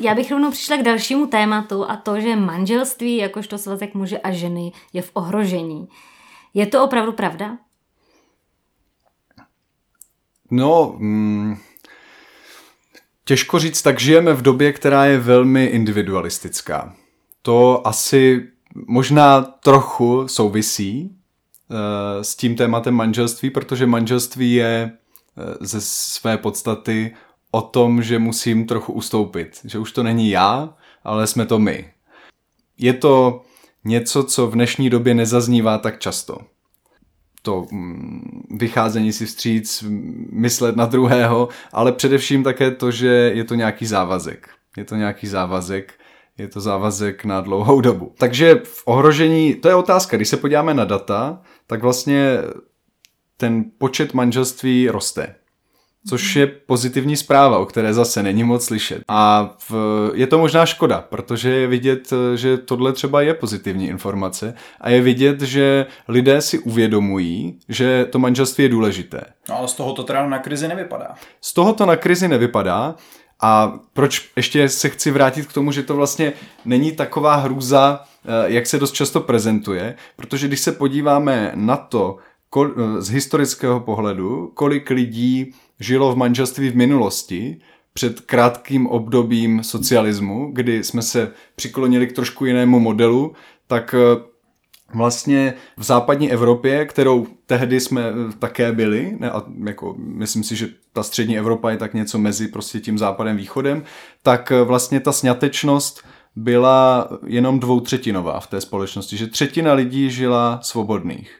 Já 0.00 0.14
bych 0.14 0.30
rovnou 0.30 0.50
přišla 0.50 0.76
k 0.76 0.82
dalšímu 0.82 1.26
tématu 1.26 1.90
a 1.90 1.96
to, 1.96 2.20
že 2.20 2.36
manželství 2.36 3.16
jakožto 3.16 3.58
svazek 3.58 3.94
muže 3.94 4.18
a 4.18 4.30
ženy 4.30 4.72
je 4.92 5.02
v 5.02 5.10
ohrožení. 5.14 5.88
Je 6.54 6.66
to 6.66 6.84
opravdu 6.84 7.12
pravda? 7.12 7.56
No, 10.50 10.94
mm, 10.98 11.56
těžko 13.24 13.58
říct, 13.58 13.82
tak 13.82 14.00
žijeme 14.00 14.34
v 14.34 14.42
době, 14.42 14.72
která 14.72 15.04
je 15.04 15.18
velmi 15.18 15.64
individualistická. 15.64 16.94
To 17.42 17.86
asi 17.86 18.48
možná 18.86 19.40
trochu 19.40 20.28
souvisí 20.28 21.10
uh, 21.70 22.22
s 22.22 22.36
tím 22.36 22.56
tématem 22.56 22.94
manželství, 22.94 23.50
protože 23.50 23.86
manželství 23.86 24.52
je 24.52 24.92
uh, 25.36 25.44
ze 25.60 25.80
své 25.80 26.38
podstaty 26.38 27.14
o 27.50 27.62
tom, 27.62 28.02
že 28.02 28.18
musím 28.18 28.66
trochu 28.66 28.92
ustoupit. 28.92 29.60
Že 29.64 29.78
už 29.78 29.92
to 29.92 30.02
není 30.02 30.30
já, 30.30 30.74
ale 31.04 31.26
jsme 31.26 31.46
to 31.46 31.58
my. 31.58 31.92
Je 32.78 32.92
to 32.92 33.42
něco, 33.84 34.24
co 34.24 34.46
v 34.46 34.52
dnešní 34.52 34.90
době 34.90 35.14
nezaznívá 35.14 35.78
tak 35.78 35.98
často. 35.98 36.38
To 37.42 37.66
mm, 37.72 38.42
vycházení 38.50 39.12
si 39.12 39.26
vstříc, 39.26 39.84
myslet 40.32 40.76
na 40.76 40.86
druhého, 40.86 41.48
ale 41.72 41.92
především 41.92 42.44
také 42.44 42.70
to, 42.70 42.90
že 42.90 43.08
je 43.34 43.44
to 43.44 43.54
nějaký 43.54 43.86
závazek. 43.86 44.48
Je 44.76 44.84
to 44.84 44.94
nějaký 44.96 45.26
závazek, 45.26 45.92
je 46.38 46.48
to 46.48 46.60
závazek 46.60 47.24
na 47.24 47.40
dlouhou 47.40 47.80
dobu. 47.80 48.12
Takže 48.18 48.60
v 48.64 48.82
ohrožení, 48.84 49.54
to 49.54 49.68
je 49.68 49.74
otázka, 49.74 50.16
když 50.16 50.28
se 50.28 50.36
podíváme 50.36 50.74
na 50.74 50.84
data, 50.84 51.42
tak 51.66 51.82
vlastně 51.82 52.38
ten 53.36 53.64
počet 53.78 54.14
manželství 54.14 54.88
roste 54.88 55.34
což 56.08 56.36
je 56.36 56.46
pozitivní 56.46 57.16
zpráva, 57.16 57.58
o 57.58 57.66
které 57.66 57.94
zase 57.94 58.22
není 58.22 58.44
moc 58.44 58.64
slyšet. 58.64 59.02
A 59.08 59.50
v, 59.68 59.74
je 60.14 60.26
to 60.26 60.38
možná 60.38 60.66
škoda, 60.66 61.04
protože 61.10 61.50
je 61.50 61.66
vidět, 61.66 62.12
že 62.34 62.56
tohle 62.56 62.92
třeba 62.92 63.22
je 63.22 63.34
pozitivní 63.34 63.88
informace 63.88 64.54
a 64.80 64.90
je 64.90 65.00
vidět, 65.00 65.40
že 65.40 65.86
lidé 66.08 66.40
si 66.40 66.58
uvědomují, 66.58 67.58
že 67.68 68.06
to 68.10 68.18
manželství 68.18 68.64
je 68.64 68.68
důležité. 68.68 69.20
No 69.48 69.58
ale 69.58 69.68
z 69.68 69.72
toho 69.72 69.92
to 69.92 70.02
teda 70.02 70.28
na 70.28 70.38
krizi 70.38 70.68
nevypadá. 70.68 71.14
Z 71.40 71.54
toho 71.54 71.72
to 71.72 71.86
na 71.86 71.96
krizi 71.96 72.28
nevypadá, 72.28 72.94
a 73.40 73.78
proč 73.92 74.30
ještě 74.36 74.68
se 74.68 74.88
chci 74.88 75.10
vrátit 75.10 75.46
k 75.46 75.52
tomu, 75.52 75.72
že 75.72 75.82
to 75.82 75.96
vlastně 75.96 76.32
není 76.64 76.92
taková 76.92 77.34
hrůza, 77.34 78.00
eh, 78.24 78.28
jak 78.46 78.66
se 78.66 78.78
dost 78.78 78.92
často 78.92 79.20
prezentuje, 79.20 79.94
protože 80.16 80.48
když 80.48 80.60
se 80.60 80.72
podíváme 80.72 81.52
na 81.54 81.76
to, 81.76 82.16
eh, 82.56 83.02
z 83.02 83.08
historického 83.08 83.80
pohledu, 83.80 84.50
kolik 84.54 84.90
lidí 84.90 85.54
žilo 85.80 86.12
v 86.12 86.16
manželství 86.16 86.70
v 86.70 86.76
minulosti, 86.76 87.60
před 87.92 88.20
krátkým 88.20 88.86
obdobím 88.86 89.64
socialismu, 89.64 90.50
kdy 90.52 90.84
jsme 90.84 91.02
se 91.02 91.32
přiklonili 91.56 92.06
k 92.06 92.12
trošku 92.12 92.44
jinému 92.44 92.80
modelu, 92.80 93.32
tak 93.66 93.94
eh, 93.94 94.22
vlastně 94.94 95.54
v 95.76 95.82
západní 95.82 96.32
Evropě, 96.32 96.84
kterou 96.84 97.26
tehdy 97.46 97.80
jsme 97.80 98.02
eh, 98.02 98.32
také 98.38 98.72
byli, 98.72 99.16
ne, 99.20 99.30
a 99.30 99.42
jako 99.66 99.94
myslím 99.98 100.44
si, 100.44 100.56
že 100.56 100.68
ta 100.92 101.02
střední 101.02 101.38
Evropa 101.38 101.70
je 101.70 101.76
tak 101.76 101.94
něco 101.94 102.18
mezi 102.18 102.48
prostě 102.48 102.80
tím 102.80 102.98
západem 102.98 103.36
východem, 103.36 103.82
tak 104.22 104.52
eh, 104.52 104.62
vlastně 104.62 105.00
ta 105.00 105.12
sňatečnost 105.12 106.04
byla 106.36 107.08
jenom 107.26 107.60
dvoutřetinová 107.60 108.40
v 108.40 108.46
té 108.46 108.60
společnosti, 108.60 109.16
že 109.16 109.26
třetina 109.26 109.72
lidí 109.72 110.10
žila 110.10 110.60
svobodných. 110.62 111.38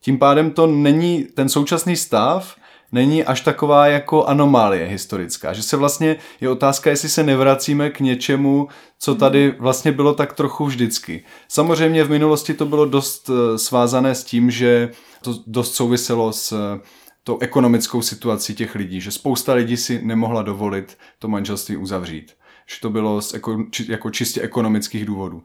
Tím 0.00 0.18
pádem 0.18 0.50
to 0.50 0.66
není 0.66 1.24
ten 1.24 1.48
současný 1.48 1.96
stav, 1.96 2.56
není 2.92 3.24
až 3.24 3.40
taková 3.40 3.86
jako 3.86 4.24
anomálie 4.24 4.86
historická. 4.86 5.52
Že 5.52 5.62
se 5.62 5.76
vlastně 5.76 6.16
je 6.40 6.48
otázka, 6.48 6.90
jestli 6.90 7.08
se 7.08 7.22
nevracíme 7.22 7.90
k 7.90 8.00
něčemu, 8.00 8.68
co 8.98 9.14
tady 9.14 9.54
vlastně 9.58 9.92
bylo 9.92 10.14
tak 10.14 10.32
trochu 10.32 10.66
vždycky. 10.66 11.24
Samozřejmě 11.48 12.04
v 12.04 12.10
minulosti 12.10 12.54
to 12.54 12.66
bylo 12.66 12.86
dost 12.86 13.30
eh, 13.30 13.58
svázané 13.58 14.14
s 14.14 14.24
tím, 14.24 14.50
že 14.50 14.90
to 15.22 15.34
dost 15.46 15.74
souviselo 15.74 16.32
s 16.32 16.52
eh, 16.52 16.80
tou 17.24 17.38
ekonomickou 17.38 18.02
situací 18.02 18.54
těch 18.54 18.74
lidí, 18.74 19.00
že 19.00 19.10
spousta 19.10 19.54
lidí 19.54 19.76
si 19.76 20.00
nemohla 20.02 20.42
dovolit 20.42 20.98
to 21.18 21.28
manželství 21.28 21.76
uzavřít. 21.76 22.32
Že 22.66 22.76
to 22.80 22.90
bylo 22.90 23.22
z 23.22 23.34
jako 23.88 24.10
čistě 24.10 24.40
ekonomických 24.40 25.04
důvodů. 25.04 25.42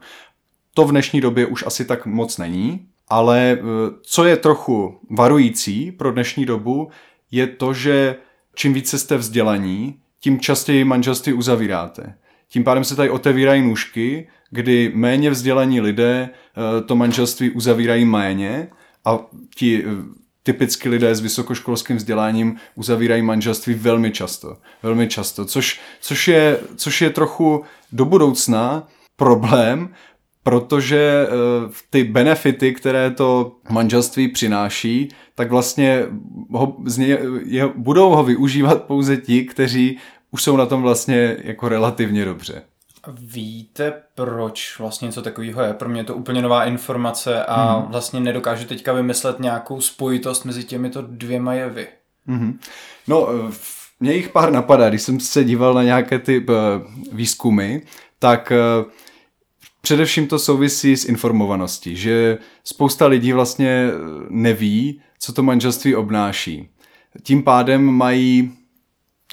To 0.74 0.84
v 0.84 0.90
dnešní 0.90 1.20
době 1.20 1.46
už 1.46 1.66
asi 1.66 1.84
tak 1.84 2.06
moc 2.06 2.38
není, 2.38 2.86
ale 3.08 3.58
eh, 3.58 3.62
co 4.02 4.24
je 4.24 4.36
trochu 4.36 5.00
varující 5.10 5.92
pro 5.92 6.12
dnešní 6.12 6.46
dobu, 6.46 6.90
je 7.32 7.46
to, 7.46 7.74
že 7.74 8.16
čím 8.54 8.72
více 8.72 8.98
jste 8.98 9.16
vzdělaní, 9.16 9.98
tím 10.20 10.40
častěji 10.40 10.84
manželství 10.84 11.32
uzavíráte. 11.32 12.14
Tím 12.48 12.64
pádem 12.64 12.84
se 12.84 12.96
tady 12.96 13.10
otevírají 13.10 13.62
nůžky, 13.62 14.28
kdy 14.50 14.92
méně 14.94 15.30
vzdělaní 15.30 15.80
lidé 15.80 16.30
eh, 16.30 16.82
to 16.82 16.96
manželství 16.96 17.50
uzavírají 17.50 18.04
méně 18.04 18.68
a 19.04 19.18
ti 19.56 19.84
eh, 19.84 19.88
typicky 20.42 20.88
lidé 20.88 21.14
s 21.14 21.20
vysokoškolským 21.20 21.96
vzděláním 21.96 22.56
uzavírají 22.74 23.22
manželství 23.22 23.74
velmi 23.74 24.10
často. 24.10 24.56
Velmi 24.82 25.08
často, 25.08 25.44
což, 25.44 25.80
což, 26.00 26.28
je, 26.28 26.58
což 26.76 27.02
je 27.02 27.10
trochu 27.10 27.64
do 27.92 28.04
budoucna 28.04 28.88
problém, 29.16 29.94
protože 30.42 31.26
uh, 31.26 31.72
ty 31.90 32.04
benefity, 32.04 32.74
které 32.74 33.10
to 33.10 33.56
manželství 33.70 34.28
přináší, 34.28 35.08
tak 35.34 35.50
vlastně 35.50 36.04
ho, 36.50 36.76
z 36.84 36.98
ně, 36.98 37.18
je, 37.44 37.68
budou 37.76 38.10
ho 38.10 38.24
využívat 38.24 38.82
pouze 38.84 39.16
ti, 39.16 39.44
kteří 39.44 39.98
už 40.30 40.42
jsou 40.42 40.56
na 40.56 40.66
tom 40.66 40.82
vlastně 40.82 41.36
jako 41.44 41.68
relativně 41.68 42.24
dobře. 42.24 42.62
Víte, 43.18 43.92
proč 44.14 44.78
vlastně 44.78 45.06
něco 45.06 45.22
takového 45.22 45.62
je? 45.62 45.74
Pro 45.74 45.88
mě 45.88 46.00
je 46.00 46.04
to 46.04 46.14
úplně 46.14 46.42
nová 46.42 46.64
informace 46.64 47.44
a 47.44 47.74
hmm. 47.74 47.90
vlastně 47.90 48.20
nedokážu 48.20 48.64
teďka 48.64 48.92
vymyslet 48.92 49.40
nějakou 49.40 49.80
spojitost 49.80 50.44
mezi 50.44 50.64
těmito 50.64 51.02
dvěma 51.02 51.54
jevy. 51.54 51.86
Hmm. 52.26 52.58
No, 53.08 53.28
eh, 53.30 53.52
mě 54.00 54.12
jich 54.12 54.28
pár 54.28 54.52
napadá, 54.52 54.88
když 54.88 55.02
jsem 55.02 55.20
se 55.20 55.44
díval 55.44 55.74
na 55.74 55.82
nějaké 55.82 56.18
ty 56.18 56.38
uh, 56.38 56.54
výzkumy, 57.12 57.80
tak 58.18 58.52
Především 59.82 60.26
to 60.26 60.38
souvisí 60.38 60.96
s 60.96 61.04
informovaností, 61.04 61.96
že 61.96 62.38
spousta 62.64 63.06
lidí 63.06 63.32
vlastně 63.32 63.90
neví, 64.28 65.00
co 65.18 65.32
to 65.32 65.42
manželství 65.42 65.94
obnáší. 65.94 66.68
Tím 67.22 67.42
pádem 67.42 67.84
mají 67.84 68.52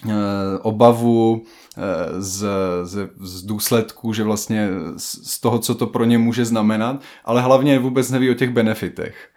e, 0.10 0.14
obavu 0.62 1.44
e, 1.78 2.22
z, 2.22 2.48
z, 2.84 3.10
z 3.20 3.44
důsledků, 3.44 4.14
že 4.14 4.24
vlastně 4.24 4.70
z 4.98 5.40
toho, 5.40 5.60
co 5.60 5.76
to 5.76 5.88
pro 5.88 6.06
ně 6.06 6.18
může 6.18 6.46
znamenat, 6.46 7.02
ale 7.26 7.42
hlavně 7.42 7.80
vůbec 7.80 8.12
neví 8.12 8.30
o 8.30 8.34
těch 8.34 8.50
benefitech. 8.50 9.30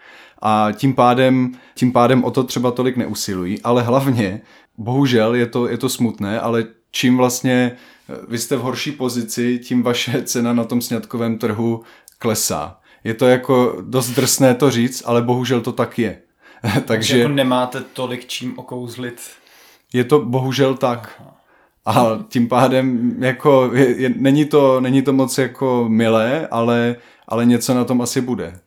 A 0.42 0.68
tím 0.72 0.94
pádem, 0.94 1.52
tím 1.74 1.92
pádem 1.92 2.24
o 2.24 2.30
to 2.30 2.44
třeba 2.44 2.70
tolik 2.70 2.96
neusilují, 2.96 3.62
ale 3.62 3.82
hlavně, 3.82 4.40
bohužel 4.78 5.34
je 5.34 5.46
to, 5.46 5.68
je 5.68 5.78
to 5.78 5.88
smutné, 5.88 6.40
ale 6.40 6.64
čím 6.90 7.16
vlastně 7.16 7.76
vy 8.28 8.38
jste 8.38 8.56
v 8.56 8.60
horší 8.60 8.92
pozici, 8.92 9.58
tím 9.58 9.82
vaše 9.82 10.22
cena 10.22 10.52
na 10.52 10.64
tom 10.64 10.80
sňatkovém 10.80 11.38
trhu 11.38 11.82
klesá. 12.18 12.78
Je 13.04 13.14
to 13.14 13.26
jako 13.26 13.76
dost 13.80 14.08
drsné 14.10 14.54
to 14.54 14.70
říct, 14.70 15.02
ale 15.06 15.22
bohužel 15.22 15.60
to 15.60 15.72
tak 15.72 15.98
je. 15.98 16.18
Takže 16.84 17.18
jako 17.18 17.32
nemáte 17.32 17.80
tolik 17.80 18.26
čím 18.26 18.58
okouzlit. 18.58 19.20
Je 19.92 20.04
to 20.04 20.18
bohužel 20.18 20.74
tak. 20.74 21.22
A 21.86 22.18
tím 22.28 22.48
pádem 22.48 23.16
jako 23.18 23.70
je, 23.74 24.02
je, 24.02 24.12
není, 24.16 24.44
to, 24.44 24.80
není 24.80 25.02
to 25.02 25.12
moc 25.12 25.38
jako 25.38 25.86
milé, 25.88 26.48
ale, 26.50 26.96
ale 27.28 27.46
něco 27.46 27.74
na 27.74 27.84
tom 27.84 28.02
asi 28.02 28.20
bude. 28.20 28.60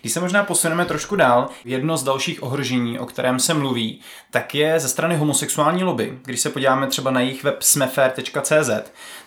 Když 0.00 0.12
se 0.12 0.20
možná 0.20 0.44
posuneme 0.44 0.84
trošku 0.84 1.16
dál, 1.16 1.48
jedno 1.64 1.96
z 1.96 2.02
dalších 2.02 2.42
ohrožení, 2.42 2.98
o 2.98 3.06
kterém 3.06 3.40
se 3.40 3.54
mluví, 3.54 4.00
tak 4.30 4.54
je 4.54 4.80
ze 4.80 4.88
strany 4.88 5.16
homosexuální 5.16 5.84
lobby. 5.84 6.18
Když 6.24 6.40
se 6.40 6.50
podíváme 6.50 6.86
třeba 6.86 7.10
na 7.10 7.20
jejich 7.20 7.44
web 7.44 7.62
smefair.cz, 7.62 8.70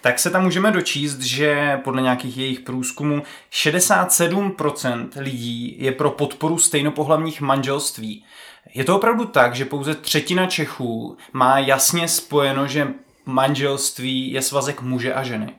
tak 0.02 0.20
se 0.20 0.30
tam 0.30 0.44
můžeme 0.44 0.72
dočíst, 0.72 1.20
že 1.22 1.80
podle 1.84 2.02
nějakých 2.02 2.38
jejich 2.38 2.60
průzkumů 2.60 3.24
67% 3.52 5.10
lidí 5.16 5.76
je 5.80 5.92
pro 5.92 6.12
podporu 6.12 6.58
stejnopohlavních 6.58 7.42
manželství. 7.42 8.26
Je 8.74 8.84
to 8.84 8.96
opravdu 8.96 9.26
tak, 9.26 9.56
že 9.56 9.66
pouze 9.66 9.96
třetina 9.96 10.46
Čechů 10.46 11.18
má 11.34 11.60
jasně 11.60 12.08
spojeno, 12.08 12.68
že 12.68 12.88
manželství 13.26 14.32
je 14.32 14.42
svazek 14.42 14.82
muže 14.82 15.14
a 15.14 15.24
ženy? 15.24 15.54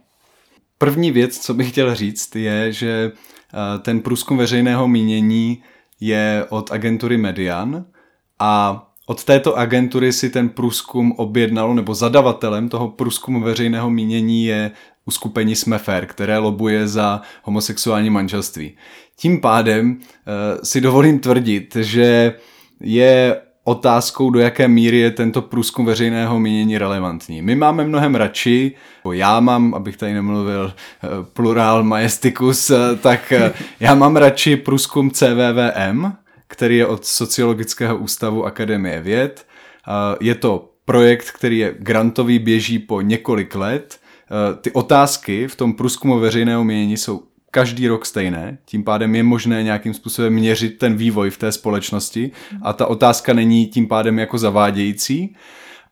První 0.79 1.13
věc, 1.13 1.39
co 1.39 1.55
bych 1.55 1.71
chtěl 1.71 1.95
říct, 1.95 2.37
je, 2.37 2.73
že 2.73 3.13
ten 3.83 4.01
průzkum 4.01 4.39
veřejného 4.39 4.89
mínění 4.89 5.63
je 6.01 6.47
od 6.49 6.73
agentury 6.73 7.17
Median 7.17 7.85
a 8.39 8.83
od 9.07 9.25
této 9.25 9.59
agentury 9.59 10.13
si 10.13 10.31
ten 10.31 10.49
průzkum 10.49 11.13
objednalo, 11.13 11.75
nebo 11.75 11.95
zadavatelem 11.95 12.69
toho 12.69 12.89
průzkumu 12.89 13.41
veřejného 13.41 13.91
mínění 13.91 14.45
je 14.45 14.71
uskupení 15.05 15.57
Smefer, 15.57 16.07
které 16.07 16.39
lobuje 16.39 16.89
za 16.89 17.21
homosexuální 17.43 18.11
manželství. 18.11 18.77
Tím 19.17 19.41
pádem 19.41 19.91
uh, 19.91 19.99
si 20.63 20.81
dovolím 20.81 21.19
tvrdit, 21.19 21.77
že 21.81 22.35
je 22.81 23.41
otázkou, 23.65 24.31
do 24.31 24.41
jaké 24.41 24.69
míry 24.69 24.99
je 24.99 25.11
tento 25.11 25.43
průzkum 25.43 25.87
veřejného 25.87 26.41
mínění 26.41 26.79
relevantní. 26.79 27.43
My 27.43 27.55
máme 27.55 27.85
mnohem 27.85 28.15
radši, 28.15 28.73
já 29.13 29.41
mám, 29.41 29.75
abych 29.75 29.97
tady 29.97 30.13
nemluvil 30.13 30.73
eh, 30.75 31.09
plurál 31.33 31.85
majesticus, 31.85 32.71
eh, 32.71 32.77
tak 32.97 33.33
já 33.81 33.95
mám 33.95 34.17
radši 34.17 34.57
průzkum 34.57 35.11
CVVM, 35.11 36.13
který 36.47 36.77
je 36.77 36.87
od 36.87 37.05
Sociologického 37.05 37.97
ústavu 37.97 38.45
Akademie 38.45 39.01
věd. 39.01 39.47
Je 40.21 40.35
to 40.35 40.71
projekt, 40.85 41.31
který 41.31 41.59
je 41.59 41.75
grantový, 41.79 42.39
běží 42.39 42.79
po 42.79 43.01
několik 43.01 43.55
let. 43.55 43.99
Ty 44.61 44.73
otázky 44.73 45.49
v 45.49 45.57
tom 45.57 45.75
průzkumu 45.75 46.19
veřejného 46.19 46.65
mínění 46.65 46.97
jsou 46.97 47.23
každý 47.55 47.89
rok 47.89 48.07
stejné, 48.07 48.59
tím 48.65 48.85
pádem 48.85 49.15
je 49.15 49.23
možné 49.23 49.63
nějakým 49.63 49.95
způsobem 49.95 50.33
měřit 50.33 50.79
ten 50.79 50.97
vývoj 50.97 51.31
v 51.31 51.39
té 51.39 51.53
společnosti 51.53 52.31
a 52.63 52.73
ta 52.73 52.87
otázka 52.87 53.33
není 53.33 53.67
tím 53.67 53.89
pádem 53.89 54.19
jako 54.19 54.39
zavádějící. 54.39 55.37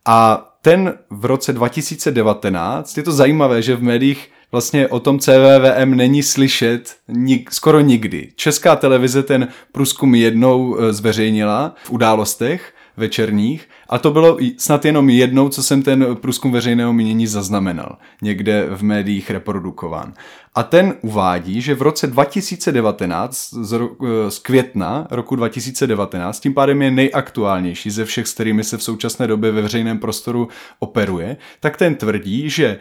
A 0.05 0.49
ten 0.63 0.95
v 1.11 1.25
roce 1.25 1.53
2019, 1.53 2.97
je 2.97 3.03
to 3.03 3.13
zajímavé, 3.13 3.63
že 3.63 3.77
v 3.77 3.83
médiích 3.83 4.31
vlastně 4.53 4.89
o 4.89 5.01
tom 5.01 5.19
CVVM 5.19 5.95
není 5.95 6.23
slyšet 6.23 6.97
nik, 7.09 7.53
skoro 7.53 7.81
nikdy. 7.81 8.33
Česká 8.37 8.77
televize 8.77 9.23
ten 9.23 9.49
průzkum 9.73 10.15
jednou 10.15 10.79
e, 10.79 10.93
zveřejnila 10.93 11.75
v 11.85 11.91
událostech 11.91 12.75
večerních 12.97 13.69
a 13.89 13.99
to 13.99 14.11
bylo 14.11 14.39
snad 14.59 14.85
jenom 14.85 15.11
jednou, 15.11 15.49
co 15.49 15.63
jsem 15.63 15.83
ten 15.83 16.17
průzkum 16.21 16.53
veřejného 16.53 16.93
mínění 16.93 17.27
zaznamenal, 17.27 17.99
někde 18.23 18.67
v 18.71 18.83
médiích 18.83 19.31
reprodukován. 19.31 20.15
A 20.55 20.63
ten 20.63 20.95
uvádí, 21.01 21.61
že 21.61 21.75
v 21.75 21.83
roce 21.83 22.07
2019, 22.07 23.55
z, 23.55 23.73
ro, 23.73 23.89
z 24.29 24.39
května 24.39 25.07
roku 25.11 25.37
2019, 25.37 26.41
tím 26.41 26.55
pádem 26.55 26.83
je 26.83 26.91
nejaktuálnější 26.91 27.91
ze 27.91 28.05
všech, 28.05 28.27
s 28.27 28.35
kterými 28.35 28.65
se 28.65 28.77
v 28.77 28.83
současné 28.83 29.27
době 29.27 29.51
ve 29.51 29.63
veřejném 29.63 29.99
prostoru 29.99 30.49
operuje, 30.79 31.37
tak 31.61 31.77
ten 31.77 31.95
tvrdí, 31.95 32.51
že 32.51 32.79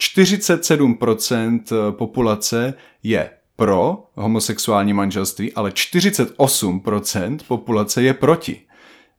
47% 0.00 1.60
eh, 1.72 1.92
populace 1.92 2.74
je 3.02 3.30
pro 3.56 4.04
homosexuální 4.14 4.92
manželství, 4.92 5.52
ale 5.52 5.70
48% 5.70 7.38
populace 7.48 8.02
je 8.02 8.14
proti. 8.14 8.60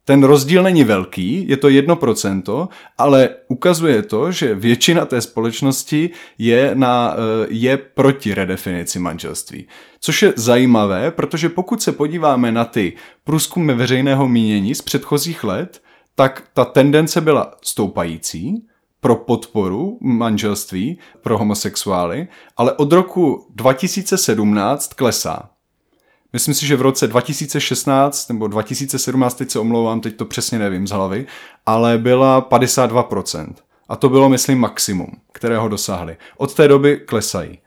Ten 0.06 0.24
rozdíl 0.24 0.64
není 0.64 0.84
velký, 0.84 1.50
je 1.50 1.58
to 1.58 1.68
1%, 1.68 2.68
ale 2.98 3.30
ukazuje 3.48 4.02
to, 4.02 4.32
že 4.32 4.56
většina 4.56 5.06
té 5.06 5.22
společnosti 5.22 6.10
je, 6.38 6.72
na, 6.74 7.16
eh, 7.16 7.48
je 7.50 7.78
proti 7.78 8.34
redefinici 8.34 9.00
manželství. 9.00 9.68
Což 10.00 10.22
je 10.22 10.34
zajímavé, 10.36 11.12
protože 11.12 11.50
pokud 11.50 11.82
se 11.82 11.92
podíváme 11.92 12.52
na 12.52 12.66
ty 12.66 12.94
průzkumy 13.24 13.74
veřejného 13.74 14.28
mínění 14.28 14.76
z 14.76 14.82
předchozích 14.82 15.44
let, 15.44 15.82
tak 16.16 16.44
ta 16.54 16.66
tendence 16.66 17.22
byla 17.22 17.56
stoupající, 17.62 18.64
pro 19.04 19.16
podporu 19.16 19.98
manželství 20.02 21.00
pro 21.22 21.38
homosexuály, 21.38 22.28
ale 22.58 22.74
od 22.74 22.92
roku 22.92 23.48
2017 23.56 24.94
klesá. 24.94 25.50
Myslím 26.34 26.56
si, 26.56 26.68
že 26.68 26.76
v 26.76 26.82
roce 26.82 27.08
2016 27.08 28.30
nebo 28.30 28.48
2017, 28.48 29.34
teď 29.34 29.52
se 29.52 29.60
omlouvám, 29.60 30.02
teď 30.02 30.16
to 30.16 30.26
přesně 30.26 30.60
nevím 30.60 30.88
z 30.88 30.92
hlavy, 30.92 31.26
ale 31.66 31.98
byla 31.98 32.42
52%. 32.42 33.54
A 33.90 33.96
to 33.96 34.10
bylo, 34.10 34.30
myslím, 34.30 34.60
maximum, 34.60 35.12
kterého 35.32 35.70
dosáhli. 35.70 36.18
Od 36.38 36.54
té 36.54 36.68
doby 36.68 36.98
klesají. 36.98 37.60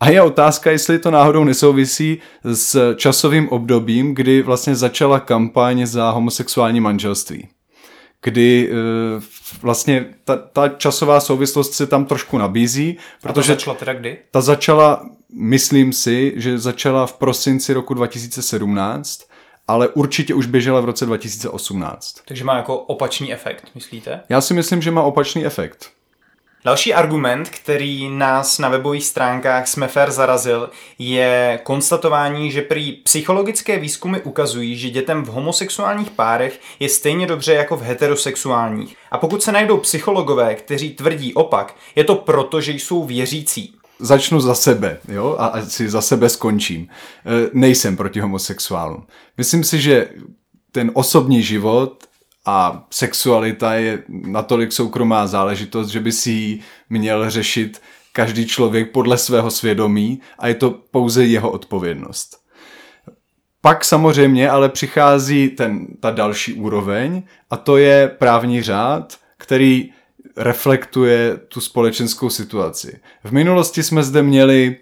A 0.00 0.10
je 0.10 0.22
otázka, 0.22 0.70
jestli 0.70 0.98
to 0.98 1.10
náhodou 1.10 1.44
nesouvisí 1.44 2.18
s 2.44 2.94
časovým 2.96 3.48
obdobím, 3.48 4.14
kdy 4.14 4.42
vlastně 4.42 4.76
začala 4.76 5.20
kampaň 5.20 5.86
za 5.86 6.10
homosexuální 6.10 6.80
manželství 6.80 7.48
kdy 8.24 8.70
uh, 8.70 9.22
vlastně 9.62 10.06
ta, 10.24 10.36
ta 10.36 10.68
časová 10.68 11.20
souvislost 11.20 11.72
se 11.72 11.86
tam 11.86 12.04
trošku 12.04 12.38
nabízí. 12.38 12.98
Protože 13.20 13.30
A 13.30 13.32
to 13.32 13.42
začala 13.42 13.76
teda 13.76 13.92
kdy? 13.92 14.18
Ta 14.30 14.40
začala, 14.40 15.06
myslím 15.32 15.92
si, 15.92 16.32
že 16.36 16.58
začala 16.58 17.06
v 17.06 17.12
prosinci 17.12 17.72
roku 17.72 17.94
2017, 17.94 19.20
ale 19.68 19.88
určitě 19.88 20.34
už 20.34 20.46
běžela 20.46 20.80
v 20.80 20.84
roce 20.84 21.06
2018. 21.06 22.16
Takže 22.24 22.44
má 22.44 22.56
jako 22.56 22.78
opačný 22.78 23.32
efekt, 23.32 23.68
myslíte? 23.74 24.20
Já 24.28 24.40
si 24.40 24.54
myslím, 24.54 24.82
že 24.82 24.90
má 24.90 25.02
opačný 25.02 25.46
efekt. 25.46 25.90
Další 26.66 26.94
argument, 26.94 27.48
který 27.48 28.10
nás 28.10 28.58
na 28.58 28.68
webových 28.68 29.06
stránkách 29.06 29.68
Smefer 29.68 30.10
zarazil, 30.10 30.70
je 30.98 31.60
konstatování, 31.62 32.50
že 32.50 32.62
prý 32.62 32.92
psychologické 32.92 33.78
výzkumy 33.78 34.18
ukazují, 34.24 34.76
že 34.76 34.90
dětem 34.90 35.22
v 35.22 35.28
homosexuálních 35.28 36.10
párech 36.10 36.60
je 36.80 36.88
stejně 36.88 37.26
dobře 37.26 37.54
jako 37.54 37.76
v 37.76 37.82
heterosexuálních. 37.82 38.96
A 39.10 39.18
pokud 39.18 39.42
se 39.42 39.52
najdou 39.52 39.78
psychologové, 39.78 40.54
kteří 40.54 40.90
tvrdí 40.90 41.34
opak, 41.34 41.74
je 41.96 42.04
to 42.04 42.14
proto, 42.14 42.60
že 42.60 42.72
jsou 42.72 43.04
věřící. 43.04 43.74
Začnu 43.98 44.40
za 44.40 44.54
sebe, 44.54 44.98
jo, 45.08 45.36
a 45.38 45.62
si 45.62 45.88
za 45.88 46.00
sebe 46.00 46.28
skončím. 46.28 46.88
E, 46.88 47.50
nejsem 47.52 47.96
proti 47.96 48.20
homosexuálům. 48.20 49.06
Myslím 49.38 49.64
si, 49.64 49.80
že 49.80 50.08
ten 50.72 50.90
osobní 50.94 51.42
život 51.42 52.04
a 52.46 52.86
sexualita 52.90 53.74
je 53.74 54.02
natolik 54.08 54.72
soukromá 54.72 55.26
záležitost, 55.26 55.88
že 55.88 56.00
by 56.00 56.12
si 56.12 56.30
ji 56.30 56.60
měl 56.90 57.30
řešit 57.30 57.82
každý 58.12 58.46
člověk 58.46 58.92
podle 58.92 59.18
svého 59.18 59.50
svědomí 59.50 60.20
a 60.38 60.48
je 60.48 60.54
to 60.54 60.70
pouze 60.70 61.24
jeho 61.24 61.50
odpovědnost. 61.50 62.44
Pak 63.60 63.84
samozřejmě 63.84 64.50
ale 64.50 64.68
přichází 64.68 65.48
ten, 65.48 65.86
ta 66.00 66.10
další 66.10 66.54
úroveň 66.54 67.22
a 67.50 67.56
to 67.56 67.76
je 67.76 68.08
právní 68.08 68.62
řád, 68.62 69.18
který 69.38 69.90
reflektuje 70.36 71.36
tu 71.36 71.60
společenskou 71.60 72.30
situaci. 72.30 73.00
V 73.24 73.32
minulosti 73.32 73.82
jsme 73.82 74.02
zde 74.02 74.22
měli 74.22 74.76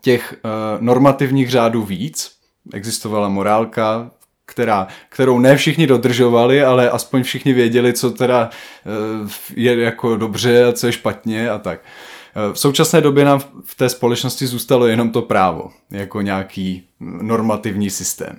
těch 0.00 0.34
uh, 0.44 0.50
normativních 0.82 1.50
řádů 1.50 1.82
víc, 1.82 2.32
existovala 2.72 3.28
morálka, 3.28 4.10
která, 4.58 4.86
kterou 5.08 5.38
ne 5.38 5.56
všichni 5.56 5.86
dodržovali, 5.86 6.64
ale 6.64 6.90
aspoň 6.90 7.22
všichni 7.22 7.52
věděli, 7.52 7.92
co 7.92 8.10
teda 8.10 8.50
eh, 8.50 9.28
je 9.56 9.80
jako 9.80 10.16
dobře 10.16 10.64
a 10.64 10.72
co 10.72 10.86
je 10.86 10.92
špatně 10.92 11.50
a 11.50 11.58
tak. 11.58 11.80
Eh, 11.80 12.52
v 12.52 12.58
současné 12.58 13.00
době 13.00 13.24
nám 13.24 13.40
v 13.64 13.74
té 13.74 13.88
společnosti 13.88 14.46
zůstalo 14.46 14.86
jenom 14.86 15.10
to 15.10 15.22
právo, 15.22 15.70
jako 15.90 16.20
nějaký 16.20 16.88
normativní 17.00 17.90
systém. 17.90 18.38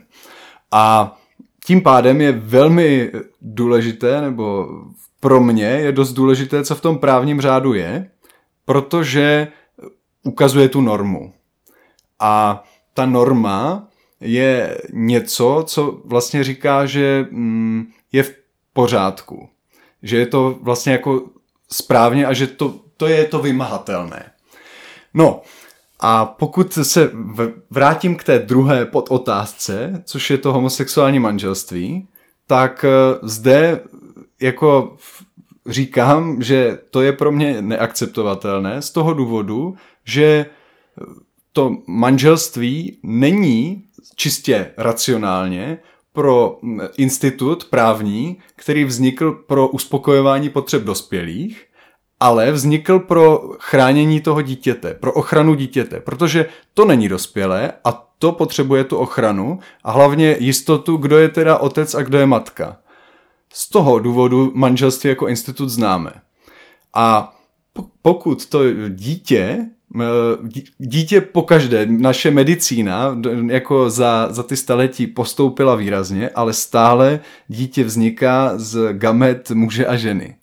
A 0.71 1.15
tím 1.65 1.82
pádem 1.82 2.21
je 2.21 2.32
velmi 2.32 3.12
důležité, 3.41 4.21
nebo 4.21 4.67
pro 5.19 5.39
mě 5.39 5.65
je 5.65 5.91
dost 5.91 6.13
důležité, 6.13 6.63
co 6.63 6.75
v 6.75 6.82
tom 6.82 6.97
právním 6.97 7.41
řádu 7.41 7.73
je, 7.73 8.10
protože 8.65 9.47
ukazuje 10.23 10.69
tu 10.69 10.82
normu. 10.82 11.34
A 12.19 12.63
ta 12.93 13.05
norma 13.05 13.88
je 14.21 14.77
něco, 14.93 15.63
co 15.67 16.01
vlastně 16.05 16.43
říká, 16.43 16.86
že 16.86 17.27
mm, 17.32 17.91
je 18.12 18.23
v 18.23 18.36
pořádku. 18.73 19.49
Že 20.03 20.17
je 20.17 20.25
to 20.25 20.58
vlastně 20.62 20.91
jako 20.91 21.23
správně 21.71 22.25
a 22.25 22.34
že 22.34 22.47
to, 22.47 22.79
to 22.97 23.08
je 23.08 23.25
to 23.25 23.39
vymahatelné. 23.39 24.32
No, 25.13 25.41
a 25.99 26.25
pokud 26.25 26.73
se 26.73 27.12
vrátím 27.69 28.15
k 28.15 28.23
té 28.23 28.39
druhé 28.39 28.86
podotázce, 28.86 30.03
což 30.05 30.29
je 30.29 30.38
to 30.38 30.53
homosexuální 30.53 31.19
manželství, 31.19 32.08
tak 32.47 32.86
eh, 32.86 33.19
zde 33.23 33.82
jako 34.41 34.97
říkám, 35.65 36.41
že 36.41 36.79
to 36.91 37.01
je 37.01 37.13
pro 37.13 37.32
mě 37.32 37.62
neakceptovatelné 37.62 38.82
z 38.82 38.91
toho 38.91 39.13
důvodu, 39.13 39.75
že 40.05 40.45
to 41.53 41.77
manželství 41.88 42.99
není 43.03 43.84
čistě 44.15 44.71
racionálně 44.77 45.77
pro 46.13 46.59
institut 46.97 47.65
právní, 47.65 48.38
který 48.55 48.83
vznikl 48.83 49.31
pro 49.31 49.67
uspokojování 49.67 50.49
potřeb 50.49 50.83
dospělých, 50.83 51.65
ale 52.19 52.51
vznikl 52.51 52.99
pro 52.99 53.49
chránění 53.59 54.21
toho 54.21 54.41
dítěte, 54.41 54.93
pro 54.93 55.13
ochranu 55.13 55.55
dítěte, 55.55 55.99
protože 55.99 56.45
to 56.73 56.85
není 56.85 57.09
dospělé 57.09 57.71
a 57.83 58.09
to 58.19 58.31
potřebuje 58.31 58.83
tu 58.83 58.97
ochranu 58.97 59.59
a 59.83 59.91
hlavně 59.91 60.35
jistotu, 60.39 60.97
kdo 60.97 61.17
je 61.17 61.29
teda 61.29 61.57
otec 61.57 61.95
a 61.95 62.01
kdo 62.01 62.17
je 62.17 62.25
matka. 62.25 62.77
Z 63.53 63.69
toho 63.69 63.99
důvodu 63.99 64.51
manželství 64.55 65.09
jako 65.09 65.27
institut 65.27 65.69
známe. 65.69 66.12
A 66.93 67.35
pokud 68.01 68.45
to 68.45 68.59
dítě 68.89 69.65
Dítě 70.78 71.21
pokaždé, 71.21 71.86
naše 71.86 72.32
medicína 72.32 73.17
jako 73.47 73.89
za, 73.89 74.28
za 74.32 74.43
ty 74.43 74.58
staletí 74.58 75.08
postoupila 75.08 75.75
výrazně, 75.75 76.30
ale 76.30 76.54
stále 76.54 77.19
dítě 77.47 77.84
vzniká 77.84 78.52
z 78.56 78.93
gamet 78.93 79.52
muže 79.52 79.88
a 79.88 79.95
ženy. 79.95 80.36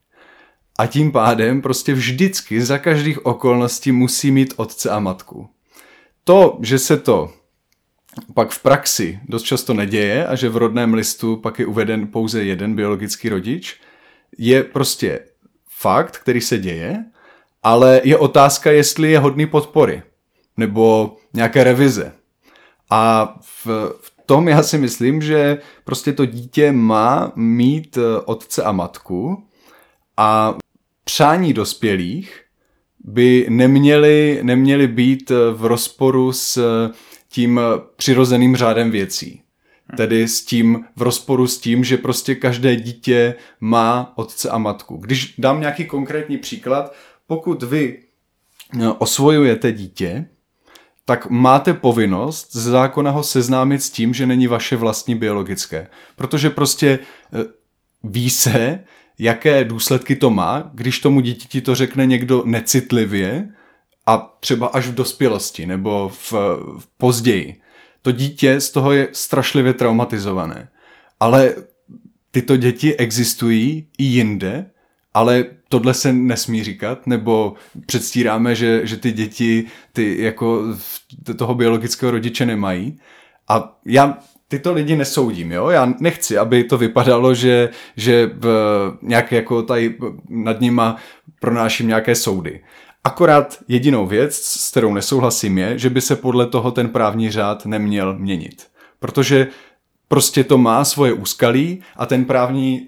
A 0.79 0.87
tím 0.87 1.13
pádem 1.13 1.63
prostě 1.63 1.95
vždycky 1.95 2.63
za 2.63 2.79
každých 2.79 3.27
okolností 3.27 3.93
musí 3.93 4.31
mít 4.31 4.55
otce 4.57 4.91
a 4.91 5.01
matku. 5.01 5.49
To, 6.25 6.59
že 6.63 6.79
se 6.79 6.97
to 6.97 7.33
pak 8.35 8.51
v 8.51 8.63
praxi 8.63 9.21
dost 9.29 9.43
často 9.43 9.75
neděje 9.75 10.27
a 10.27 10.35
že 10.35 10.49
v 10.49 10.57
rodném 10.57 10.95
listu 10.95 11.37
pak 11.37 11.59
je 11.59 11.67
uveden 11.67 12.07
pouze 12.07 12.45
jeden 12.45 12.75
biologický 12.75 13.29
rodič, 13.29 13.81
je 14.39 14.63
prostě 14.63 15.21
fakt, 15.69 16.19
který 16.19 16.41
se 16.41 16.59
děje, 16.59 17.05
ale 17.67 18.01
je 18.05 18.17
otázka, 18.17 18.71
jestli 18.71 19.11
je 19.11 19.19
hodný 19.19 19.47
podpory 19.47 20.03
nebo 20.57 21.17
nějaké 21.35 21.65
revize. 21.65 22.13
A 22.91 23.35
v, 23.41 23.67
v 24.01 24.13
tom 24.27 24.49
já 24.49 24.63
si 24.63 24.79
myslím, 24.79 25.23
že 25.23 25.59
prostě 25.85 26.13
to 26.13 26.27
dítě 26.27 26.73
má 26.73 27.33
mít 27.37 27.97
eh, 27.97 28.21
otce 28.25 28.63
a 28.63 28.73
matku 28.73 29.45
a 30.17 30.59
přání 31.05 31.53
dospělých 31.53 32.41
by 33.05 33.47
neměly, 33.49 34.41
neměly 34.43 34.89
být 34.89 35.33
v 35.53 35.65
rozporu 35.65 36.33
s 36.33 36.61
tím 37.29 37.61
přirozeným 37.97 38.57
řádem 38.57 38.91
věcí. 38.91 39.43
Tedy 39.97 40.29
s 40.29 40.45
tím, 40.45 40.85
v 40.97 41.03
rozporu 41.03 41.47
s 41.47 41.59
tím, 41.59 41.85
že 41.85 41.97
prostě 41.97 42.35
každé 42.35 42.77
dítě 42.77 43.35
má 43.61 44.13
otce 44.17 44.51
a 44.51 44.59
matku. 44.59 44.97
Když 44.97 45.35
dám 45.39 45.61
nějaký 45.61 45.85
konkrétní 45.85 46.39
příklad, 46.39 46.95
pokud 47.27 47.63
vy 47.63 47.99
eh, 48.81 48.89
osvojujete 48.89 49.73
dítě, 49.73 50.29
tak 51.05 51.31
máte 51.31 51.75
povinnost 51.75 52.53
z 52.53 52.63
zákona 52.63 53.11
ho 53.11 53.23
seznámit 53.23 53.83
s 53.83 53.91
tím, 53.91 54.15
že 54.15 54.27
není 54.27 54.47
vaše 54.47 54.77
vlastní 54.77 55.15
biologické. 55.15 55.89
Protože 56.17 56.51
prostě 56.51 56.99
eh, 56.99 57.45
ví 58.05 58.31
se, 58.31 58.85
jaké 59.19 59.65
důsledky 59.65 60.17
to 60.17 60.31
má, 60.31 60.71
když 60.75 60.99
tomu 60.99 61.21
dítěti 61.21 61.61
to 61.61 61.75
řekne 61.75 62.07
někdo 62.07 62.43
necitlivě 62.47 63.49
a 64.07 64.37
třeba 64.41 64.67
až 64.67 64.87
v 64.87 64.95
dospělosti 64.95 65.67
nebo 65.67 66.09
v, 66.09 66.33
v 66.79 66.87
později. 66.99 67.61
To 68.03 68.13
dítě 68.13 68.61
z 68.61 68.71
toho 68.71 68.93
je 68.93 69.09
strašlivě 69.13 69.75
traumatizované. 69.75 70.69
Ale 71.21 71.55
tyto 72.31 72.57
děti 72.57 72.97
existují 72.97 73.89
i 73.99 74.05
jinde, 74.05 74.71
ale 75.17 75.45
tohle 75.69 75.95
se 75.95 76.13
nesmí 76.13 76.65
říkat, 76.65 77.07
nebo 77.07 77.55
předstíráme, 77.87 78.55
že, 78.55 78.87
že 78.87 78.97
ty 78.97 79.13
děti 79.13 79.65
ty 79.93 80.23
jako 80.23 80.63
toho 81.37 81.55
biologického 81.55 82.13
rodiče 82.13 82.47
nemají. 82.47 82.99
A 83.49 83.79
já 83.85 84.19
tyto 84.49 84.73
lidi 84.73 84.97
nesoudím, 84.97 85.53
jo? 85.53 85.69
Já 85.69 85.95
nechci, 86.01 86.39
aby 86.39 86.65
to 86.65 86.79
vypadalo, 86.79 87.35
že, 87.35 87.69
že 87.97 88.31
nějak 89.03 89.33
jako 89.33 89.63
tady 89.63 89.97
nad 90.29 90.61
nima 90.61 90.97
pronáším 91.41 91.89
nějaké 91.89 92.15
soudy. 92.15 92.61
Akorát 93.05 93.59
jedinou 93.69 94.07
věc, 94.07 94.37
s 94.37 94.71
kterou 94.71 94.95
nesouhlasím, 94.95 95.59
je, 95.59 95.79
že 95.79 95.91
by 95.91 96.01
se 96.01 96.17
podle 96.17 96.47
toho 96.47 96.71
ten 96.71 96.89
právní 96.89 97.31
řád 97.31 97.67
neměl 97.67 98.19
měnit. 98.19 98.67
Protože 99.01 99.49
prostě 100.09 100.45
to 100.45 100.59
má 100.59 100.85
svoje 100.85 101.13
úskalí 101.13 101.83
a 101.97 102.07
ten 102.07 102.25
právní, 102.25 102.87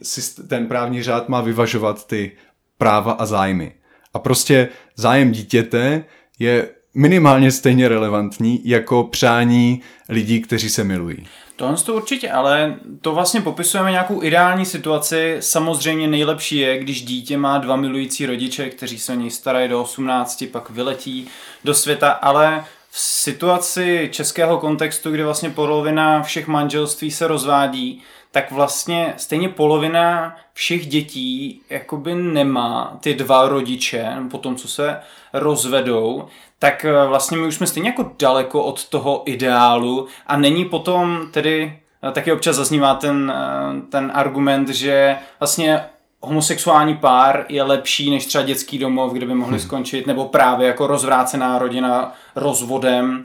ten 0.48 0.66
právní 0.66 1.02
řád 1.02 1.28
má 1.28 1.40
vyvažovat 1.40 2.06
ty 2.06 2.32
práva 2.78 3.12
a 3.12 3.26
zájmy. 3.26 3.72
A 4.14 4.18
prostě 4.18 4.68
zájem 4.96 5.32
dítěte 5.32 6.04
je 6.38 6.68
minimálně 6.94 7.52
stejně 7.52 7.88
relevantní 7.88 8.60
jako 8.64 9.04
přání 9.04 9.80
lidí, 10.08 10.40
kteří 10.40 10.70
se 10.70 10.84
milují. 10.84 11.26
Tohle 11.56 11.76
to 11.76 11.94
určitě, 11.94 12.30
ale 12.30 12.76
to 13.00 13.14
vlastně 13.14 13.40
popisujeme 13.40 13.90
nějakou 13.90 14.22
ideální 14.22 14.66
situaci. 14.66 15.36
Samozřejmě 15.40 16.08
nejlepší 16.08 16.56
je, 16.56 16.78
když 16.78 17.02
dítě 17.02 17.38
má 17.38 17.58
dva 17.58 17.76
milující 17.76 18.26
rodiče, 18.26 18.70
kteří 18.70 18.98
se 18.98 19.12
o 19.12 19.16
něj 19.16 19.30
starají 19.30 19.68
do 19.68 19.82
18, 19.82 20.44
pak 20.52 20.70
vyletí 20.70 21.28
do 21.64 21.74
světa, 21.74 22.10
ale 22.10 22.64
v 22.90 22.98
situaci 23.00 24.08
českého 24.12 24.58
kontextu, 24.58 25.10
kdy 25.10 25.22
vlastně 25.22 25.50
polovina 25.50 26.22
všech 26.22 26.48
manželství 26.48 27.10
se 27.10 27.26
rozvádí, 27.26 28.02
tak 28.30 28.50
vlastně 28.50 29.14
stejně 29.16 29.48
polovina 29.48 30.36
všech 30.52 30.86
dětí 30.86 31.62
jakoby 31.70 32.14
nemá 32.14 32.98
ty 33.00 33.14
dva 33.14 33.48
rodiče, 33.48 34.16
po 34.30 34.38
tom, 34.38 34.56
co 34.56 34.68
se 34.68 35.00
rozvedou, 35.32 36.28
tak 36.58 36.84
eh, 36.84 37.06
vlastně 37.06 37.36
my 37.36 37.46
už 37.46 37.54
jsme 37.54 37.66
stejně 37.66 37.88
jako 37.88 38.12
daleko 38.18 38.64
od 38.64 38.88
toho 38.88 39.22
ideálu 39.26 40.06
a 40.26 40.36
není 40.36 40.64
potom 40.64 41.28
tedy, 41.30 41.80
eh, 42.08 42.12
taky 42.12 42.32
občas 42.32 42.56
zaznívá 42.56 42.94
ten, 42.94 43.32
eh, 43.36 43.80
ten 43.90 44.12
argument, 44.14 44.68
že 44.68 45.16
vlastně 45.40 45.84
homosexuální 46.20 46.96
pár 46.96 47.46
je 47.48 47.62
lepší 47.62 48.10
než 48.10 48.26
třeba 48.26 48.44
dětský 48.44 48.78
domov, 48.78 49.12
kde 49.12 49.26
by 49.26 49.34
mohli 49.34 49.58
hmm. 49.58 49.66
skončit, 49.66 50.06
nebo 50.06 50.24
právě 50.24 50.66
jako 50.66 50.86
rozvrácená 50.86 51.58
rodina 51.58 52.14
rozvodem. 52.36 53.24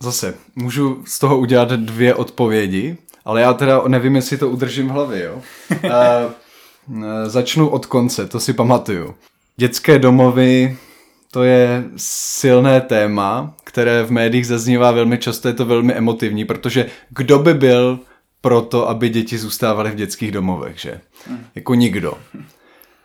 Zase, 0.00 0.34
můžu 0.56 1.02
z 1.06 1.18
toho 1.18 1.38
udělat 1.38 1.68
dvě 1.68 2.14
odpovědi, 2.14 2.96
ale 3.24 3.40
já 3.40 3.54
teda 3.54 3.82
nevím, 3.88 4.16
jestli 4.16 4.38
to 4.38 4.48
udržím 4.48 4.88
v 4.88 4.90
hlavě, 4.90 5.24
jo. 5.24 5.42
uh, 5.84 7.02
začnu 7.26 7.68
od 7.68 7.86
konce, 7.86 8.26
to 8.26 8.40
si 8.40 8.52
pamatuju. 8.52 9.14
Dětské 9.56 9.98
domovy 9.98 10.76
to 11.30 11.42
je 11.42 11.84
silné 11.96 12.80
téma, 12.80 13.54
které 13.64 14.02
v 14.02 14.10
médiích 14.10 14.46
zaznívá 14.46 14.90
velmi 14.90 15.18
často, 15.18 15.48
je 15.48 15.54
to 15.54 15.64
velmi 15.64 15.92
emotivní, 15.92 16.44
protože 16.44 16.86
kdo 17.10 17.38
by 17.38 17.54
byl 17.54 18.00
pro 18.44 18.62
to, 18.62 18.88
aby 18.88 19.08
děti 19.08 19.38
zůstávaly 19.38 19.90
v 19.90 19.94
dětských 19.94 20.32
domovech, 20.32 20.78
že? 20.78 21.00
Jako 21.54 21.74
nikdo. 21.74 22.12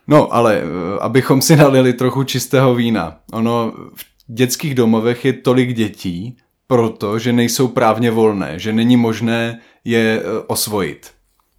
No, 0.08 0.34
ale 0.34 0.62
eh, 0.62 1.00
abychom 1.00 1.42
si 1.42 1.56
nalili 1.56 1.94
trochu 1.94 2.24
čistého 2.24 2.76
vína. 2.76 3.20
Ono 3.32 3.74
v 3.96 4.06
dětských 4.28 4.76
domovech 4.76 5.26
je 5.26 5.34
tolik 5.34 5.74
dětí, 5.74 6.38
protože 6.68 7.34
nejsou 7.34 7.68
právně 7.68 8.12
volné, 8.12 8.60
že 8.60 8.74
není 8.74 8.98
možné 8.98 9.60
je 9.86 10.22
eh, 10.22 10.24
osvojit, 10.48 11.12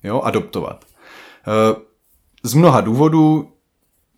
jo, 0.04 0.20
adoptovat. 0.20 0.84
Eh, 0.84 1.80
z 2.42 2.54
mnoha 2.54 2.80
důvodů 2.80 3.48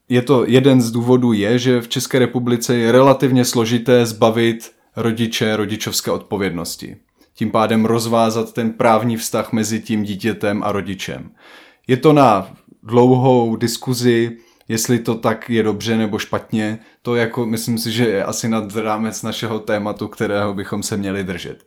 je 0.08 0.22
to 0.22 0.44
jeden 0.46 0.80
z 0.80 0.90
důvodů 0.90 1.32
je, 1.32 1.58
že 1.58 1.80
v 1.80 1.88
České 1.88 2.18
republice 2.18 2.76
je 2.76 2.92
relativně 2.92 3.44
složité 3.44 4.06
zbavit 4.06 4.72
rodiče 4.96 5.56
rodičovské 5.56 6.10
odpovědnosti. 6.10 6.96
Tím 7.42 7.50
pádem 7.50 7.84
rozvázat 7.84 8.52
ten 8.52 8.72
právní 8.72 9.16
vztah 9.16 9.52
mezi 9.52 9.80
tím 9.80 10.02
dítětem 10.02 10.62
a 10.62 10.72
rodičem. 10.72 11.30
Je 11.86 11.96
to 11.96 12.12
na 12.12 12.54
dlouhou 12.82 13.56
diskuzi, 13.56 14.36
jestli 14.68 14.98
to 14.98 15.14
tak 15.14 15.50
je 15.50 15.62
dobře 15.62 15.96
nebo 15.96 16.18
špatně, 16.18 16.78
to 17.02 17.14
jako 17.14 17.46
myslím 17.46 17.78
si, 17.78 17.92
že 17.92 18.08
je 18.08 18.24
asi 18.24 18.48
nad 18.48 18.76
rámec 18.76 19.22
našeho 19.22 19.58
tématu, 19.58 20.08
kterého 20.08 20.54
bychom 20.54 20.82
se 20.82 20.96
měli 20.96 21.24
držet. 21.24 21.66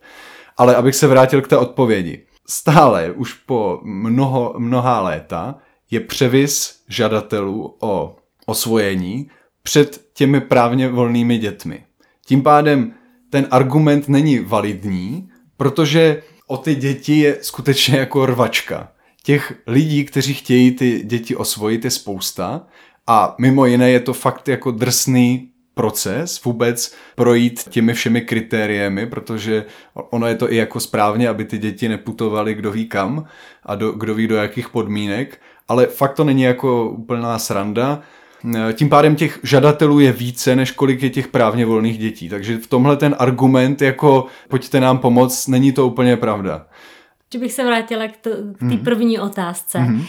Ale 0.56 0.76
abych 0.76 0.94
se 0.94 1.06
vrátil 1.06 1.42
k 1.42 1.48
té 1.48 1.56
odpovědi. 1.56 2.26
Stále 2.48 3.10
už 3.10 3.32
po 3.32 3.80
mnoho, 3.84 4.54
mnoha 4.58 5.00
léta 5.00 5.54
je 5.90 6.00
převis 6.00 6.80
žadatelů 6.88 7.76
o 7.80 8.16
osvojení 8.46 9.30
před 9.62 10.04
těmi 10.14 10.40
právně 10.40 10.88
volnými 10.88 11.38
dětmi. 11.38 11.84
Tím 12.26 12.42
pádem 12.42 12.94
ten 13.30 13.46
argument 13.50 14.08
není 14.08 14.38
validní, 14.38 15.28
protože 15.56 16.22
o 16.46 16.56
ty 16.56 16.74
děti 16.74 17.18
je 17.18 17.38
skutečně 17.40 17.98
jako 17.98 18.26
rvačka. 18.26 18.92
Těch 19.22 19.52
lidí, 19.66 20.04
kteří 20.04 20.34
chtějí 20.34 20.70
ty 20.70 21.02
děti 21.04 21.36
osvojit, 21.36 21.84
je 21.84 21.90
spousta. 21.90 22.66
A 23.06 23.34
mimo 23.38 23.66
jiné 23.66 23.90
je 23.90 24.00
to 24.00 24.12
fakt 24.12 24.48
jako 24.48 24.70
drsný 24.70 25.50
proces 25.74 26.44
vůbec 26.44 26.94
projít 27.14 27.68
těmi 27.70 27.94
všemi 27.94 28.20
kritériemi, 28.20 29.06
protože 29.06 29.64
ono 29.94 30.26
je 30.26 30.34
to 30.34 30.52
i 30.52 30.56
jako 30.56 30.80
správně, 30.80 31.28
aby 31.28 31.44
ty 31.44 31.58
děti 31.58 31.88
neputovaly 31.88 32.54
kdo 32.54 32.72
ví 32.72 32.88
kam 32.88 33.26
a 33.62 33.74
do, 33.74 33.92
kdo 33.92 34.14
ví 34.14 34.26
do 34.26 34.36
jakých 34.36 34.68
podmínek, 34.68 35.40
ale 35.68 35.86
fakt 35.86 36.14
to 36.14 36.24
není 36.24 36.42
jako 36.42 36.90
úplná 36.90 37.38
sranda 37.38 38.02
tím 38.72 38.88
pádem 38.88 39.16
těch 39.16 39.40
žadatelů 39.42 40.00
je 40.00 40.12
více, 40.12 40.56
než 40.56 40.70
kolik 40.70 41.02
je 41.02 41.10
těch 41.10 41.28
právně 41.28 41.66
volných 41.66 41.98
dětí. 41.98 42.28
Takže 42.28 42.58
v 42.58 42.66
tomhle 42.66 42.96
ten 42.96 43.16
argument 43.18 43.82
jako 43.82 44.26
pojďte 44.48 44.80
nám 44.80 44.98
pomoct, 44.98 45.48
není 45.48 45.72
to 45.72 45.86
úplně 45.86 46.16
pravda. 46.16 46.66
Že 47.32 47.38
bych 47.38 47.52
se 47.52 47.64
vrátila 47.64 48.08
k, 48.08 48.16
té 48.16 48.30
mm. 48.60 48.78
první 48.78 49.18
otázce. 49.18 49.78
Mm. 49.78 49.94
Uh, 49.94 50.04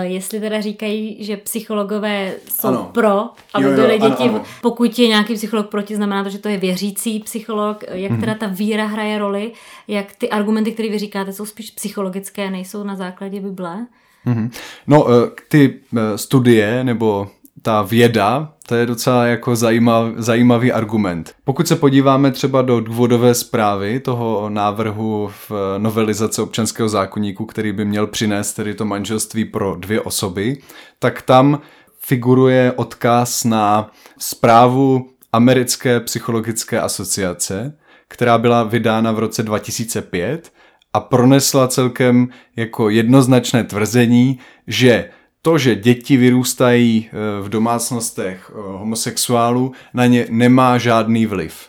jestli 0.00 0.40
teda 0.40 0.60
říkají, 0.60 1.24
že 1.24 1.36
psychologové 1.36 2.32
jsou 2.48 2.68
ano. 2.68 2.90
pro, 2.94 3.30
aby 3.54 3.64
jo, 3.64 3.70
jo, 3.70 3.76
byly 3.76 3.98
děti, 3.98 4.22
ano, 4.22 4.34
ano. 4.34 4.44
pokud 4.62 4.98
je 4.98 5.08
nějaký 5.08 5.34
psycholog 5.34 5.68
proti, 5.68 5.96
znamená 5.96 6.24
to, 6.24 6.30
že 6.30 6.38
to 6.38 6.48
je 6.48 6.56
věřící 6.56 7.20
psycholog. 7.20 7.84
Jak 7.90 8.12
mm. 8.12 8.20
teda 8.20 8.34
ta 8.34 8.46
víra 8.46 8.86
hraje 8.86 9.18
roli? 9.18 9.52
Jak 9.88 10.14
ty 10.14 10.30
argumenty, 10.30 10.72
které 10.72 10.88
vy 10.88 10.98
říkáte, 10.98 11.32
jsou 11.32 11.46
spíš 11.46 11.70
psychologické, 11.70 12.50
nejsou 12.50 12.84
na 12.84 12.96
základě 12.96 13.40
Bible? 13.40 13.86
Mm. 14.24 14.50
No, 14.86 15.06
ty 15.48 15.80
studie 16.16 16.84
nebo 16.84 17.30
ta 17.62 17.82
věda, 17.82 18.52
to 18.66 18.74
je 18.74 18.86
docela 18.86 19.26
jako 19.26 19.56
zajímav, 19.56 20.12
zajímavý 20.16 20.72
argument. 20.72 21.34
Pokud 21.44 21.68
se 21.68 21.76
podíváme 21.76 22.30
třeba 22.30 22.62
do 22.62 22.80
důvodové 22.80 23.34
zprávy 23.34 24.00
toho 24.00 24.48
návrhu 24.48 25.30
v 25.48 25.52
novelizace 25.78 26.42
občanského 26.42 26.88
zákonníku, 26.88 27.46
který 27.46 27.72
by 27.72 27.84
měl 27.84 28.06
přinést 28.06 28.52
tedy 28.52 28.74
to 28.74 28.84
manželství 28.84 29.44
pro 29.44 29.76
dvě 29.76 30.00
osoby, 30.00 30.58
tak 30.98 31.22
tam 31.22 31.60
figuruje 31.98 32.72
odkaz 32.76 33.44
na 33.44 33.90
zprávu 34.18 35.08
Americké 35.32 36.00
psychologické 36.00 36.80
asociace, 36.80 37.78
která 38.08 38.38
byla 38.38 38.62
vydána 38.62 39.12
v 39.12 39.18
roce 39.18 39.42
2005 39.42 40.52
a 40.92 41.00
pronesla 41.00 41.68
celkem 41.68 42.28
jako 42.56 42.90
jednoznačné 42.90 43.64
tvrzení, 43.64 44.38
že 44.66 45.10
to, 45.42 45.58
že 45.58 45.76
děti 45.76 46.16
vyrůstají 46.16 47.08
eh, 47.08 47.42
v 47.42 47.48
domácnostech 47.48 48.50
eh, 48.50 48.58
homosexuálů, 48.58 49.72
na 49.94 50.06
ně 50.06 50.26
nemá 50.30 50.78
žádný 50.78 51.26
vliv. 51.26 51.68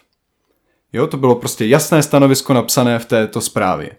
Jo, 0.94 1.08
to 1.08 1.18
bylo 1.18 1.36
prostě 1.36 1.66
jasné 1.66 2.04
stanovisko 2.04 2.54
napsané 2.54 3.00
v 3.00 3.06
této 3.06 3.42
zprávě. 3.42 3.92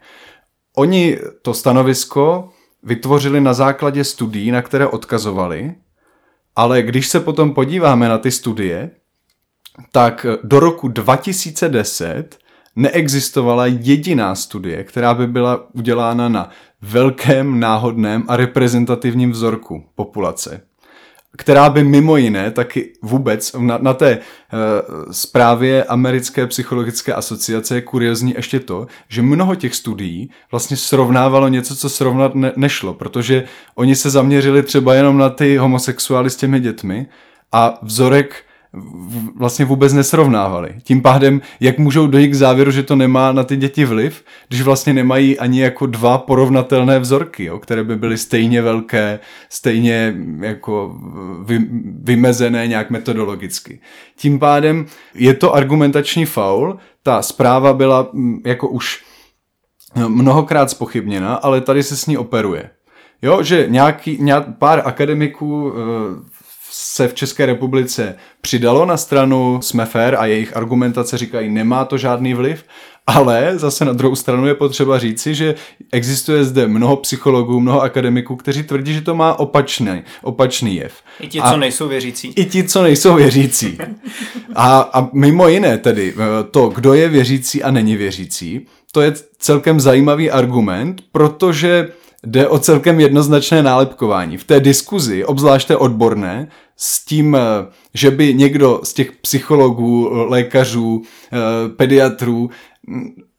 Oni 0.77 1.19
to 1.43 1.55
stanovisko 1.55 2.49
vytvořili 2.83 3.41
na 3.41 3.55
základě 3.55 4.05
studií, 4.05 4.51
na 4.51 4.63
které 4.63 4.87
odkazovali, 4.87 5.75
ale 6.57 6.83
když 6.83 7.09
se 7.09 7.21
potom 7.21 7.55
podíváme 7.55 8.09
na 8.09 8.19
ty 8.19 8.31
studie, 8.31 8.91
tak 9.93 10.27
do 10.43 10.61
roku 10.61 10.89
2010 10.89 12.39
neexistovala 12.77 13.67
jediná 13.67 14.35
studie, 14.35 14.85
která 14.85 15.15
by 15.15 15.27
byla 15.27 15.75
udělána 15.75 16.29
na 16.29 16.51
velkém, 16.85 17.61
náhodném 17.61 18.25
a 18.29 18.37
reprezentativním 18.37 19.31
vzorku 19.31 19.85
populace, 19.95 20.61
která 21.37 21.71
by 21.71 21.85
mimo 21.85 22.17
jiné 22.17 22.51
taky 22.51 22.93
vůbec 23.03 23.53
na, 23.59 23.79
na 23.79 23.95
té 23.95 24.11
e, 24.11 24.21
zprávě 25.11 25.85
Americké 25.85 26.47
psychologické 26.47 27.13
asociace 27.13 27.75
je 27.75 27.81
kuriozní 27.81 28.35
ještě 28.37 28.61
to, 28.61 28.87
že 29.09 29.23
mnoho 29.23 29.55
těch 29.55 29.75
studií 29.75 30.31
vlastně 30.51 30.77
srovnávalo 30.77 31.49
něco, 31.49 31.77
co 31.77 31.89
srovnat 31.89 32.35
ne, 32.35 32.53
nešlo, 32.57 32.95
protože 32.95 33.45
oni 33.75 33.97
se 33.97 34.11
zaměřili 34.11 34.63
třeba 34.63 34.95
jenom 34.95 35.19
na 35.19 35.31
ty 35.31 35.57
homosexuály 35.57 36.31
s 36.31 36.37
těmi 36.37 36.61
dětmi 36.61 37.07
a 37.53 37.79
vzorek 37.83 38.45
vlastně 39.37 39.65
vůbec 39.65 39.93
nesrovnávali. 39.93 40.75
Tím 40.83 41.03
pádem, 41.03 41.41
jak 41.61 41.79
můžou 41.79 42.07
dojít 42.07 42.29
k 42.29 42.35
závěru, 42.35 42.71
že 42.71 42.83
to 42.83 42.97
nemá 42.97 43.33
na 43.33 43.45
ty 43.45 43.57
děti 43.57 43.85
vliv, 43.85 44.25
když 44.49 44.63
vlastně 44.63 44.93
nemají 44.93 45.39
ani 45.39 45.61
jako 45.61 45.87
dva 45.87 46.19
porovnatelné 46.19 46.99
vzorky, 46.99 47.45
jo, 47.45 47.59
které 47.59 47.85
by 47.85 47.97
byly 47.97 48.19
stejně 48.19 48.63
velké, 48.63 49.21
stejně 49.49 50.15
jako 50.41 50.97
vy, 51.45 51.61
vymezené 52.03 52.67
nějak 52.67 52.91
metodologicky. 52.91 53.81
Tím 54.17 54.39
pádem 54.39 54.87
je 55.15 55.35
to 55.35 55.55
argumentační 55.55 56.27
faul, 56.27 56.79
ta 57.03 57.23
zpráva 57.23 57.73
byla 57.73 58.09
mm, 58.13 58.41
jako 58.47 58.69
už 58.69 59.05
mnohokrát 60.09 60.71
spochybněna, 60.71 61.35
ale 61.35 61.61
tady 61.61 61.83
se 61.83 61.97
s 61.97 62.07
ní 62.07 62.17
operuje. 62.17 62.71
Jo, 63.23 63.43
že 63.43 63.67
nějaký, 63.69 64.19
nějak, 64.21 64.59
pár 64.59 64.83
akademiků 64.85 65.73
eh, 65.73 66.35
se 66.95 67.09
v 67.09 67.15
České 67.15 67.47
republice 67.47 68.15
přidalo 68.41 68.87
na 68.87 68.97
stranu 68.97 69.59
Smefer 69.63 70.17
a 70.19 70.27
jejich 70.27 70.57
argumentace 70.57 71.19
říkají, 71.19 71.51
nemá 71.51 71.85
to 71.85 71.99
žádný 71.99 72.35
vliv, 72.35 72.65
ale 73.07 73.53
zase 73.57 73.85
na 73.85 73.93
druhou 73.93 74.17
stranu 74.17 74.47
je 74.47 74.55
potřeba 74.55 74.99
říci, 74.99 75.35
že 75.35 75.55
existuje 75.93 76.45
zde 76.45 76.67
mnoho 76.67 76.97
psychologů, 76.97 77.61
mnoho 77.61 77.83
akademiků, 77.83 78.37
kteří 78.37 78.63
tvrdí, 78.63 78.95
že 78.95 79.01
to 79.01 79.15
má 79.15 79.39
opačný, 79.39 80.03
opačný 80.23 80.77
jev. 80.77 80.93
I 81.21 81.29
ti, 81.29 81.41
a 81.41 81.51
co 81.51 81.57
nejsou 81.57 81.89
věřící. 81.89 82.33
I 82.37 82.45
ti, 82.45 82.65
co 82.65 82.83
nejsou 82.83 83.15
věřící. 83.15 83.79
A, 84.55 84.81
a 84.81 85.09
mimo 85.13 85.49
jiné 85.49 85.79
tedy, 85.79 86.15
eh, 86.17 86.45
to, 86.51 86.69
kdo 86.69 86.95
je 86.95 87.09
věřící 87.09 87.63
a 87.63 87.71
není 87.71 87.97
věřící, 87.97 88.67
to 88.93 89.01
je 89.01 89.13
celkem 89.39 89.81
zajímavý 89.81 90.31
argument, 90.31 91.03
protože 91.13 91.89
jde 92.27 92.49
o 92.49 92.59
celkem 92.59 93.01
jednoznačné 93.01 93.63
nálepkování. 93.63 94.37
V 94.37 94.45
té 94.45 94.61
diskuzi, 94.61 95.25
obzvláště 95.25 95.77
odborné, 95.77 96.49
s 96.77 97.05
tím, 97.05 97.35
eh, 97.35 97.41
že 97.95 98.11
by 98.11 98.35
někdo 98.35 98.81
z 98.83 98.93
těch 98.93 99.13
psychologů, 99.13 100.09
lékařů, 100.29 101.03
eh, 101.03 101.69
pediatrů 101.69 102.51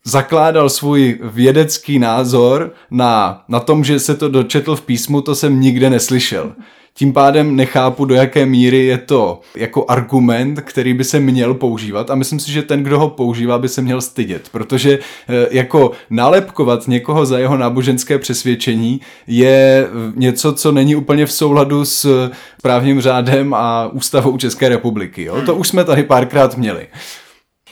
zakládal 0.06 0.70
svůj 0.70 1.20
vědecký 1.24 2.00
názor 2.00 2.74
na, 2.92 3.44
na 3.48 3.60
tom, 3.60 3.84
že 3.84 4.00
se 4.00 4.16
to 4.16 4.30
dočetl 4.30 4.76
v 4.76 4.82
písmu, 4.82 5.22
to 5.22 5.36
jsem 5.36 5.62
nikde 5.62 5.90
neslyšel. 5.90 6.54
Tím 6.98 7.14
pádem 7.14 7.56
nechápu, 7.56 8.06
do 8.06 8.16
jaké 8.16 8.46
míry 8.46 8.86
je 8.86 8.98
to 8.98 9.42
jako 9.56 9.86
argument, 9.88 10.62
který 10.62 10.94
by 10.94 11.04
se 11.04 11.20
měl 11.20 11.54
používat 11.54 12.12
a 12.12 12.16
myslím 12.16 12.40
si, 12.40 12.52
že 12.52 12.62
ten, 12.62 12.84
kdo 12.84 13.00
ho 13.00 13.10
používá, 13.10 13.58
by 13.58 13.70
se 13.70 13.82
měl 13.82 14.02
stydět, 14.02 14.50
protože 14.52 15.00
eh, 15.00 15.48
jako 15.52 15.92
nálepkovat 16.10 16.88
někoho 16.88 17.26
za 17.26 17.40
jeho 17.40 17.58
náboženské 17.58 18.20
přesvědčení 18.20 19.02
je 19.28 19.88
něco, 20.16 20.54
co 20.54 20.72
není 20.72 20.96
úplně 20.96 21.26
v 21.26 21.32
souladu 21.32 21.86
s 21.86 22.30
právním 22.62 23.02
řádem 23.02 23.54
a 23.54 23.88
ústavou 23.88 24.38
České 24.38 24.70
republiky. 24.70 25.24
Jo? 25.24 25.42
To 25.46 25.56
už 25.56 25.68
jsme 25.68 25.84
tady 25.84 26.04
párkrát 26.04 26.58
měli. 26.58 26.88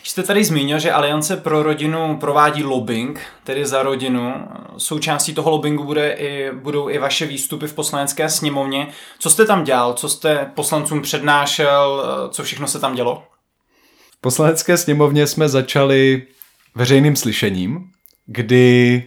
Jste 0.06 0.24
tady 0.24 0.44
zmínil, 0.44 0.80
že 0.80 0.92
Aliance 0.92 1.38
pro 1.38 1.64
rodinu 1.64 2.18
provádí 2.18 2.64
lobbying, 2.64 3.22
tedy 3.44 3.66
za 3.66 3.84
rodinu. 3.84 4.34
Součástí 4.78 5.34
toho 5.34 5.50
lobbingu 5.50 5.84
bude 5.84 6.12
i, 6.12 6.52
budou 6.52 6.90
i 6.90 6.98
vaše 6.98 7.26
výstupy 7.26 7.68
v 7.68 7.74
poslanecké 7.74 8.30
sněmovně. 8.30 8.88
Co 9.20 9.30
jste 9.30 9.46
tam 9.46 9.64
dělal? 9.64 9.94
Co 9.94 10.10
jste 10.10 10.52
poslancům 10.56 11.02
přednášel? 11.02 12.06
Co 12.30 12.44
všechno 12.44 12.68
se 12.68 12.80
tam 12.80 12.96
dělo? 12.96 13.24
V 14.12 14.22
poslanecké 14.22 14.78
sněmovně 14.78 15.28
jsme 15.28 15.50
začali 15.50 16.28
veřejným 16.76 17.16
slyšením, 17.16 17.84
kdy, 18.26 19.04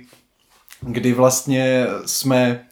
kdy 0.81 1.13
vlastně 1.13 1.87
jsme 2.07 2.67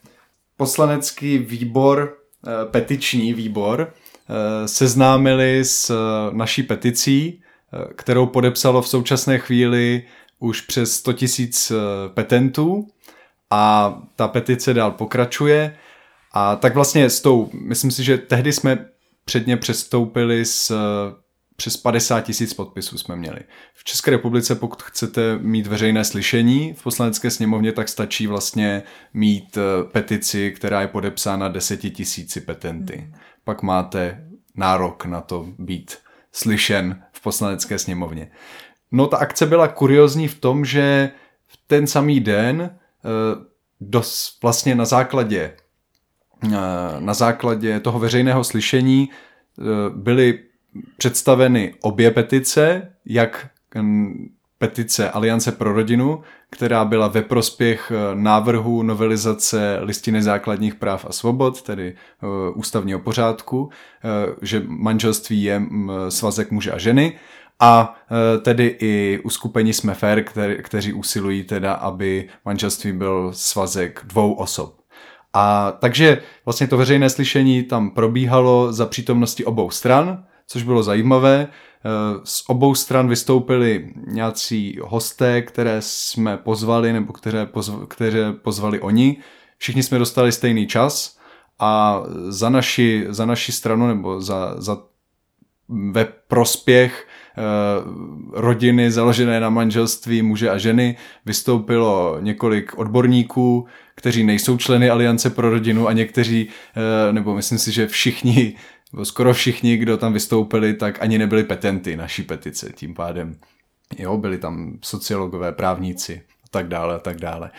poslanecký 0.56 1.38
výbor, 1.38 2.16
eh, 2.46 2.66
petiční 2.70 3.34
výbor, 3.34 3.92
eh, 3.92 4.68
seznámili 4.68 5.64
s 5.64 5.94
naší 6.32 6.62
peticí, 6.62 7.43
kterou 7.94 8.26
podepsalo 8.26 8.82
v 8.82 8.88
současné 8.88 9.38
chvíli 9.38 10.02
už 10.38 10.60
přes 10.60 10.92
100 10.96 11.12
tisíc 11.12 11.70
eh, 11.70 11.74
petentů 12.08 12.88
a 13.50 13.94
ta 14.16 14.28
petice 14.28 14.74
dál 14.74 14.90
pokračuje. 14.90 15.76
A 16.32 16.56
tak 16.56 16.74
vlastně 16.74 17.10
s 17.10 17.20
tou, 17.20 17.50
myslím 17.52 17.90
si, 17.90 18.04
že 18.04 18.18
tehdy 18.18 18.52
jsme 18.52 18.86
předně 19.24 19.56
přestoupili 19.56 20.44
s 20.44 20.70
eh, 20.70 21.24
přes 21.56 21.76
50 21.76 22.20
tisíc 22.20 22.54
podpisů 22.54 22.98
jsme 22.98 23.16
měli. 23.16 23.40
V 23.74 23.84
České 23.84 24.10
republice, 24.10 24.54
pokud 24.54 24.82
chcete 24.82 25.38
mít 25.38 25.66
veřejné 25.66 26.04
slyšení 26.04 26.74
v 26.74 26.82
poslanecké 26.82 27.30
sněmovně, 27.30 27.72
tak 27.72 27.88
stačí 27.88 28.26
vlastně 28.26 28.82
mít 29.14 29.56
eh, 29.56 29.84
petici, 29.84 30.52
která 30.52 30.80
je 30.80 30.88
podepsána 30.88 31.48
10 31.48 31.76
tisíci 31.76 32.40
petenty. 32.40 32.96
Hmm. 32.96 33.14
Pak 33.44 33.62
máte 33.62 34.28
nárok 34.54 35.04
na 35.04 35.20
to 35.20 35.46
být 35.58 35.98
slyšen 36.32 37.03
poslanecké 37.24 37.78
sněmovně. 37.78 38.30
No 38.92 39.06
ta 39.06 39.16
akce 39.16 39.46
byla 39.46 39.68
kuriozní 39.68 40.28
v 40.28 40.40
tom, 40.40 40.64
že 40.64 41.10
v 41.46 41.58
ten 41.66 41.86
samý 41.86 42.20
den 42.20 42.60
eh, 42.70 43.44
dos, 43.80 44.38
vlastně 44.42 44.74
na 44.74 44.84
základě 44.84 45.52
eh, 46.44 46.48
na 46.98 47.14
základě 47.14 47.80
toho 47.80 47.98
veřejného 47.98 48.44
slyšení 48.44 49.08
eh, 49.10 49.62
byly 49.90 50.38
představeny 50.96 51.74
obě 51.80 52.10
petice, 52.10 52.92
jak 53.04 53.50
hm, 53.74 54.34
petice 54.68 55.10
Aliance 55.10 55.52
pro 55.52 55.72
rodinu, 55.72 56.22
která 56.50 56.84
byla 56.84 57.08
ve 57.08 57.22
prospěch 57.22 57.92
návrhu 58.14 58.82
novelizace 58.82 59.78
listiny 59.82 60.22
základních 60.22 60.74
práv 60.74 61.06
a 61.08 61.12
svobod, 61.12 61.62
tedy 61.62 61.94
ústavního 62.54 62.98
pořádku, 62.98 63.70
že 64.42 64.62
manželství 64.66 65.42
je 65.42 65.62
svazek 66.08 66.50
muže 66.50 66.72
a 66.72 66.78
ženy, 66.78 67.18
a 67.60 67.94
tedy 68.42 68.76
i 68.80 69.20
uskupení 69.24 69.72
jsme 69.72 69.94
fair, 69.94 70.24
kteří 70.62 70.92
usilují 70.92 71.42
teda, 71.44 71.72
aby 71.72 72.28
manželství 72.44 72.92
byl 72.92 73.30
svazek 73.32 74.00
dvou 74.04 74.32
osob. 74.32 74.76
A 75.32 75.72
takže 75.78 76.22
vlastně 76.44 76.66
to 76.66 76.76
veřejné 76.76 77.10
slyšení 77.10 77.62
tam 77.62 77.90
probíhalo 77.90 78.72
za 78.72 78.86
přítomnosti 78.86 79.44
obou 79.44 79.70
stran, 79.70 80.24
což 80.46 80.62
bylo 80.62 80.82
zajímavé. 80.82 81.48
E, 81.84 82.20
z 82.24 82.44
obou 82.48 82.74
stran 82.74 83.08
vystoupili 83.08 83.92
nějací 84.06 84.78
hosté, 84.82 85.42
které 85.42 85.76
jsme 85.80 86.36
pozvali, 86.36 86.92
nebo 86.92 87.12
které, 87.12 87.46
pozv, 87.46 87.74
které 87.88 88.32
pozvali 88.32 88.80
oni. 88.80 89.16
Všichni 89.58 89.82
jsme 89.82 89.98
dostali 89.98 90.32
stejný 90.32 90.66
čas 90.66 91.18
a 91.58 92.02
za 92.28 92.48
naši, 92.48 93.06
za 93.08 93.26
naši 93.26 93.52
stranu, 93.52 93.86
nebo 93.86 94.20
za, 94.20 94.54
za 94.58 94.78
ve 95.68 96.04
prospěch 96.04 97.06
Eh, 97.36 97.82
rodiny 98.32 98.90
založené 98.90 99.40
na 99.40 99.50
manželství 99.50 100.22
muže 100.22 100.50
a 100.50 100.58
ženy. 100.58 100.96
Vystoupilo 101.26 102.16
několik 102.20 102.78
odborníků, 102.78 103.66
kteří 103.94 104.24
nejsou 104.24 104.56
členy 104.56 104.90
Aliance 104.90 105.30
pro 105.30 105.50
rodinu 105.50 105.88
a 105.88 105.92
někteří, 105.92 106.48
eh, 106.48 107.12
nebo 107.12 107.34
myslím 107.34 107.58
si, 107.58 107.72
že 107.72 107.86
všichni 107.86 108.54
skoro 109.02 109.34
všichni, 109.34 109.76
kdo 109.76 109.96
tam 109.96 110.12
vystoupili, 110.12 110.74
tak 110.74 111.02
ani 111.02 111.18
nebyli 111.18 111.44
petenty 111.44 111.96
naší 111.96 112.22
petice. 112.22 112.72
Tím 112.74 112.94
pádem, 112.94 113.36
jo, 113.98 114.16
byli 114.16 114.38
tam 114.38 114.78
sociologové, 114.82 115.52
právníci 115.52 116.22
a 116.44 116.48
tak 116.50 116.68
dále 116.68 116.94
a 116.94 116.98
tak 116.98 117.16
dále. 117.16 117.50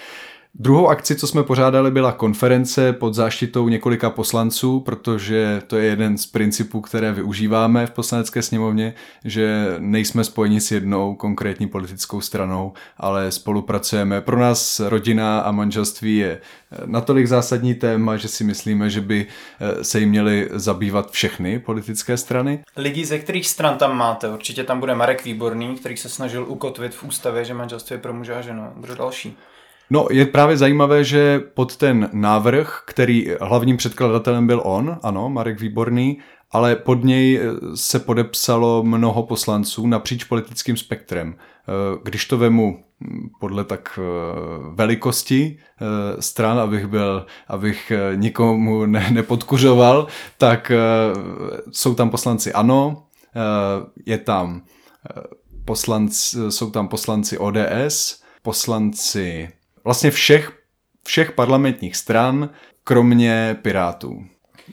Druhou 0.59 0.87
akci, 0.87 1.15
co 1.15 1.27
jsme 1.27 1.43
pořádali, 1.43 1.91
byla 1.91 2.11
konference 2.11 2.93
pod 2.93 3.13
záštitou 3.13 3.69
několika 3.69 4.09
poslanců, 4.09 4.79
protože 4.79 5.61
to 5.67 5.77
je 5.77 5.85
jeden 5.85 6.17
z 6.17 6.25
principů, 6.25 6.81
které 6.81 7.11
využíváme 7.11 7.87
v 7.87 7.91
poslanecké 7.91 8.41
sněmovně, 8.41 8.93
že 9.25 9.75
nejsme 9.79 10.23
spojeni 10.23 10.61
s 10.61 10.71
jednou 10.71 11.15
konkrétní 11.15 11.67
politickou 11.67 12.21
stranou, 12.21 12.73
ale 12.97 13.31
spolupracujeme. 13.31 14.21
Pro 14.21 14.39
nás 14.39 14.79
rodina 14.79 15.39
a 15.39 15.51
manželství 15.51 16.17
je 16.17 16.41
natolik 16.85 17.27
zásadní 17.27 17.73
téma, 17.75 18.17
že 18.17 18.27
si 18.27 18.43
myslíme, 18.43 18.89
že 18.89 19.01
by 19.01 19.25
eh, 19.59 19.83
se 19.83 19.99
jim 19.99 20.09
měly 20.09 20.49
zabývat 20.53 21.11
všechny 21.11 21.59
politické 21.59 22.17
strany. 22.17 22.63
Lidi, 22.77 23.05
ze 23.05 23.19
kterých 23.19 23.47
stran 23.47 23.77
tam 23.77 23.97
máte? 23.97 24.29
Určitě 24.29 24.63
tam 24.63 24.79
bude 24.79 24.95
Marek 24.95 25.25
Výborný, 25.25 25.75
který 25.75 25.97
se 25.97 26.09
snažil 26.09 26.45
ukotvit 26.47 26.95
v 26.95 27.03
ústavě, 27.03 27.45
že 27.45 27.53
manželství 27.53 27.93
je 27.93 27.99
pro 27.99 28.13
muže 28.13 28.35
a 28.35 28.41
ženu. 28.41 28.63
Kdo 28.75 28.95
další? 28.95 29.37
No, 29.89 30.07
je 30.11 30.25
právě 30.25 30.57
zajímavé, 30.57 31.03
že 31.03 31.39
pod 31.53 31.77
ten 31.77 32.09
návrh, 32.13 32.83
který 32.85 33.27
hlavním 33.41 33.77
předkladatelem 33.77 34.47
byl 34.47 34.61
on, 34.65 34.97
ano, 35.03 35.29
Marek 35.29 35.59
Výborný, 35.59 36.17
ale 36.51 36.75
pod 36.75 37.03
něj 37.03 37.39
eh, 37.39 37.77
se 37.77 37.99
podepsalo 37.99 38.83
mnoho 38.83 39.23
poslanců 39.23 39.87
napříč 39.87 40.23
politickým 40.23 40.77
spektrem. 40.77 41.35
Eh, 41.37 41.99
když 42.03 42.25
to 42.25 42.37
vemu 42.37 42.83
hm, 43.01 43.29
podle 43.39 43.63
tak 43.63 43.99
eh, 44.01 44.05
velikosti 44.75 45.59
stran, 46.19 46.59
abych 46.59 46.87
byl, 46.87 47.25
abych 47.47 47.91
nikomu 48.15 48.85
ne, 48.85 49.11
nepodkuřoval, 49.11 50.07
tak 50.37 50.71
jsou 51.71 51.95
tam 51.95 52.09
poslanci 52.09 52.53
ANO, 52.53 53.03
je 54.05 54.17
tam 54.17 54.61
poslanci, 55.65 56.51
jsou 56.51 56.71
tam 56.71 56.87
poslanci 56.87 57.37
ODS, 57.37 58.23
poslanci 58.41 59.49
vlastně 59.85 60.11
všech, 60.11 60.51
všech 61.03 61.31
parlamentních 61.31 61.95
stran, 61.95 62.49
kromě 62.83 63.57
Pirátů. 63.61 64.25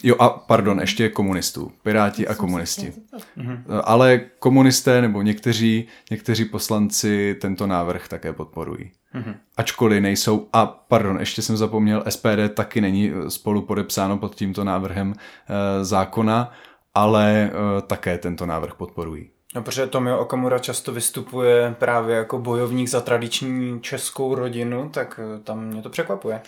Jo 0.02 0.16
a 0.18 0.28
pardon, 0.28 0.80
ještě 0.80 1.08
komunistů. 1.08 1.72
Piráti 1.82 2.28
a 2.28 2.34
komunisti. 2.34 2.92
Mhm. 3.36 3.64
Ale 3.84 4.20
komunisté 4.38 5.00
nebo 5.02 5.22
někteří, 5.22 5.88
někteří 6.10 6.44
poslanci 6.44 7.36
tento 7.40 7.66
návrh 7.66 8.08
také 8.08 8.32
podporují. 8.32 8.90
Mhm. 9.14 9.34
Ačkoliv 9.56 10.02
nejsou, 10.02 10.48
a 10.52 10.66
pardon, 10.66 11.20
ještě 11.20 11.42
jsem 11.42 11.56
zapomněl, 11.56 12.04
SPD 12.08 12.54
taky 12.54 12.80
není 12.80 13.10
spolu 13.28 13.62
podepsáno 13.62 14.18
pod 14.18 14.34
tímto 14.34 14.64
návrhem 14.64 15.14
e, 15.14 15.84
zákona, 15.84 16.52
ale 16.94 17.32
e, 17.42 17.50
také 17.82 18.18
tento 18.18 18.46
návrh 18.46 18.74
podporují. 18.74 19.30
No, 19.54 19.62
protože 19.62 19.86
Tomio 19.86 20.18
Okamura 20.18 20.58
často 20.58 20.92
vystupuje 20.92 21.74
právě 21.78 22.16
jako 22.16 22.38
bojovník 22.38 22.88
za 22.88 23.00
tradiční 23.00 23.80
českou 23.80 24.34
rodinu, 24.34 24.88
tak 24.88 25.20
eh, 25.22 25.40
tam 25.40 25.64
mě 25.64 25.82
to 25.82 25.90
překvapuje. 25.90 26.40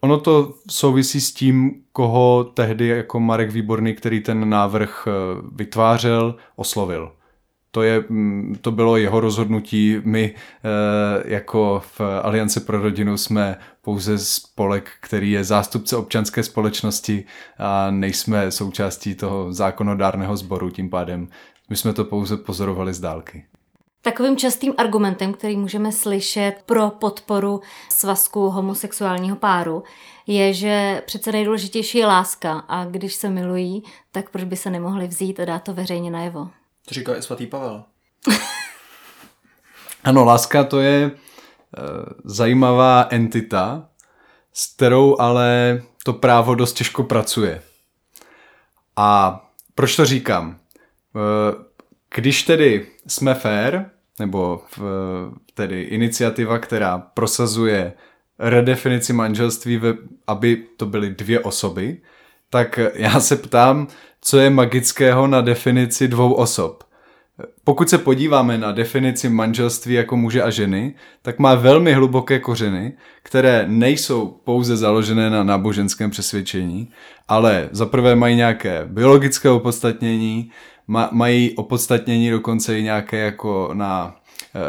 Ono 0.00 0.20
to 0.20 0.54
souvisí 0.70 1.20
s 1.20 1.32
tím, 1.32 1.72
koho 1.92 2.44
tehdy 2.44 2.88
jako 2.88 3.20
Marek 3.20 3.50
Výborný, 3.50 3.94
který 3.94 4.20
ten 4.20 4.48
návrh 4.48 5.08
eh, 5.08 5.10
vytvářel, 5.52 6.36
oslovil. 6.56 7.12
To, 7.70 7.82
je, 7.82 8.04
mm, 8.08 8.56
to 8.60 8.70
bylo 8.70 8.96
jeho 8.96 9.20
rozhodnutí. 9.20 10.00
My 10.04 10.34
eh, 10.34 11.22
jako 11.24 11.82
v 11.98 12.00
Alianci 12.22 12.60
pro 12.60 12.82
rodinu 12.82 13.16
jsme 13.16 13.56
pouze 13.82 14.18
spolek, 14.18 14.90
který 15.00 15.30
je 15.30 15.44
zástupce 15.44 15.96
občanské 15.96 16.42
společnosti 16.42 17.24
a 17.58 17.90
nejsme 17.90 18.50
součástí 18.50 19.14
toho 19.14 19.52
zákonodárného 19.52 20.36
sboru, 20.36 20.70
tím 20.70 20.90
pádem 20.90 21.28
my 21.70 21.76
jsme 21.76 21.92
to 21.92 22.04
pouze 22.04 22.36
pozorovali 22.36 22.94
z 22.94 23.00
dálky. 23.00 23.44
Takovým 24.02 24.36
častým 24.36 24.74
argumentem, 24.76 25.32
který 25.32 25.56
můžeme 25.56 25.92
slyšet 25.92 26.54
pro 26.66 26.90
podporu 26.90 27.60
svazku 27.88 28.50
homosexuálního 28.50 29.36
páru, 29.36 29.82
je, 30.26 30.52
že 30.52 31.02
přece 31.06 31.32
nejdůležitější 31.32 31.98
je 31.98 32.06
láska 32.06 32.52
a 32.52 32.84
když 32.84 33.14
se 33.14 33.30
milují, 33.30 33.82
tak 34.12 34.30
proč 34.30 34.44
by 34.44 34.56
se 34.56 34.70
nemohli 34.70 35.06
vzít 35.06 35.40
a 35.40 35.44
dát 35.44 35.62
to 35.62 35.74
veřejně 35.74 36.10
najevo? 36.10 36.48
To 36.88 36.94
říká 36.94 37.16
i 37.16 37.22
svatý 37.22 37.46
Pavel. 37.46 37.84
ano, 40.04 40.24
láska 40.24 40.64
to 40.64 40.80
je 40.80 41.04
e, 41.04 41.10
zajímavá 42.24 43.06
entita, 43.10 43.88
s 44.52 44.74
kterou 44.74 45.16
ale 45.20 45.82
to 46.04 46.12
právo 46.12 46.54
dost 46.54 46.72
těžko 46.72 47.02
pracuje. 47.02 47.62
A 48.96 49.40
proč 49.74 49.96
to 49.96 50.04
říkám? 50.04 50.58
Eh, 51.16 51.64
když 52.14 52.42
tedy 52.42 52.86
jsme 53.06 53.34
fair, 53.34 53.84
nebo 54.18 54.62
tedy 55.54 55.82
iniciativa, 55.82 56.58
která 56.58 56.98
prosazuje 56.98 57.92
redefinici 58.38 59.12
manželství, 59.12 59.80
aby 60.26 60.56
to 60.76 60.86
byly 60.86 61.10
dvě 61.10 61.40
osoby, 61.40 62.00
tak 62.50 62.78
já 62.94 63.20
se 63.20 63.36
ptám, 63.36 63.88
co 64.20 64.38
je 64.38 64.50
magického 64.50 65.26
na 65.26 65.40
definici 65.40 66.08
dvou 66.08 66.32
osob. 66.32 66.84
Pokud 67.64 67.88
se 67.88 67.98
podíváme 67.98 68.58
na 68.58 68.72
definici 68.72 69.28
manželství 69.28 69.94
jako 69.94 70.16
muže 70.16 70.42
a 70.42 70.50
ženy, 70.50 70.94
tak 71.22 71.38
má 71.38 71.54
velmi 71.54 71.92
hluboké 71.92 72.38
kořeny, 72.38 72.92
které 73.22 73.64
nejsou 73.68 74.40
pouze 74.44 74.76
založené 74.76 75.30
na 75.30 75.44
náboženském 75.44 76.10
přesvědčení, 76.10 76.90
ale 77.28 77.68
zaprvé 77.72 78.16
mají 78.16 78.36
nějaké 78.36 78.84
biologické 78.86 79.50
opodstatnění, 79.50 80.50
mají 81.10 81.56
opodstatnění 81.56 82.30
dokonce 82.30 82.78
i 82.78 82.82
nějaké 82.82 83.16
jako 83.16 83.70
na 83.72 84.16
eh, 84.54 84.60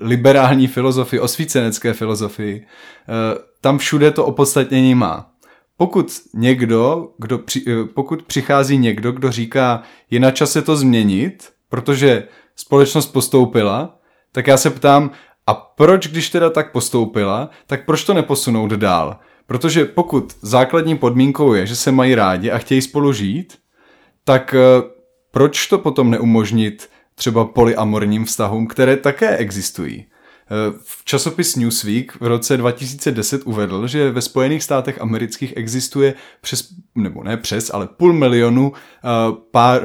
liberální 0.00 0.66
filozofii, 0.66 1.20
osvícenecké 1.20 1.92
filozofii. 1.92 2.66
Eh, 2.66 3.38
tam 3.60 3.78
všude 3.78 4.10
to 4.10 4.26
opodstatnění 4.26 4.94
má. 4.94 5.30
Pokud 5.76 6.12
někdo, 6.34 7.08
kdo 7.18 7.40
eh, 7.56 7.84
pokud 7.94 8.22
přichází 8.22 8.78
někdo, 8.78 9.12
kdo 9.12 9.32
říká, 9.32 9.82
je 10.10 10.20
na 10.20 10.30
čase 10.30 10.62
to 10.62 10.76
změnit, 10.76 11.48
protože 11.68 12.28
společnost 12.56 13.06
postoupila, 13.06 13.98
tak 14.32 14.46
já 14.46 14.56
se 14.56 14.70
ptám, 14.70 15.10
a 15.46 15.54
proč, 15.54 16.08
když 16.08 16.30
teda 16.30 16.50
tak 16.50 16.72
postoupila, 16.72 17.50
tak 17.66 17.84
proč 17.84 18.04
to 18.04 18.14
neposunout 18.14 18.70
dál? 18.70 19.18
Protože 19.46 19.84
pokud 19.84 20.34
základní 20.42 20.98
podmínkou 20.98 21.54
je, 21.54 21.66
že 21.66 21.76
se 21.76 21.92
mají 21.92 22.14
rádi 22.14 22.50
a 22.50 22.58
chtějí 22.58 22.82
spolu 22.82 23.12
žít, 23.12 23.58
tak 24.24 24.54
proč 25.38 25.66
to 25.66 25.78
potom 25.78 26.10
neumožnit 26.10 26.90
třeba 27.14 27.44
polyamorním 27.44 28.24
vztahům, 28.24 28.66
které 28.66 28.96
také 28.96 29.36
existují? 29.36 30.06
Eh, 30.06 30.78
v 30.84 31.04
časopis 31.04 31.56
Newsweek 31.56 32.20
v 32.20 32.26
roce 32.26 32.56
2010 32.56 33.42
uvedl, 33.44 33.86
že 33.86 34.10
ve 34.10 34.20
Spojených 34.20 34.62
státech 34.62 35.00
amerických 35.00 35.56
existuje 35.56 36.14
přes, 36.40 36.68
nebo 36.94 37.24
ne 37.24 37.36
přes, 37.36 37.70
ale 37.74 37.86
půl 37.86 38.12
milionu 38.12 38.72
eh, 38.74 39.08
pár 39.50 39.82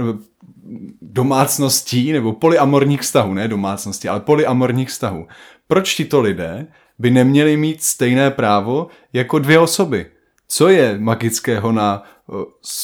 domácností 1.02 2.12
nebo 2.12 2.34
polyamorních 2.34 3.02
vztahů, 3.02 3.34
ne 3.34 3.48
domácností, 3.48 4.10
ale 4.10 4.20
polyamorních 4.20 4.90
vztahů. 4.90 5.28
Proč 5.68 5.96
tito 5.96 6.22
lidé 6.22 6.68
by 7.00 7.12
neměli 7.12 7.58
mít 7.58 7.84
stejné 7.84 8.32
právo 8.32 8.88
jako 9.14 9.40
dvě 9.40 9.60
osoby? 9.60 10.06
Co 10.48 10.70
je 10.70 10.98
magického 11.00 11.72
na, 11.72 12.04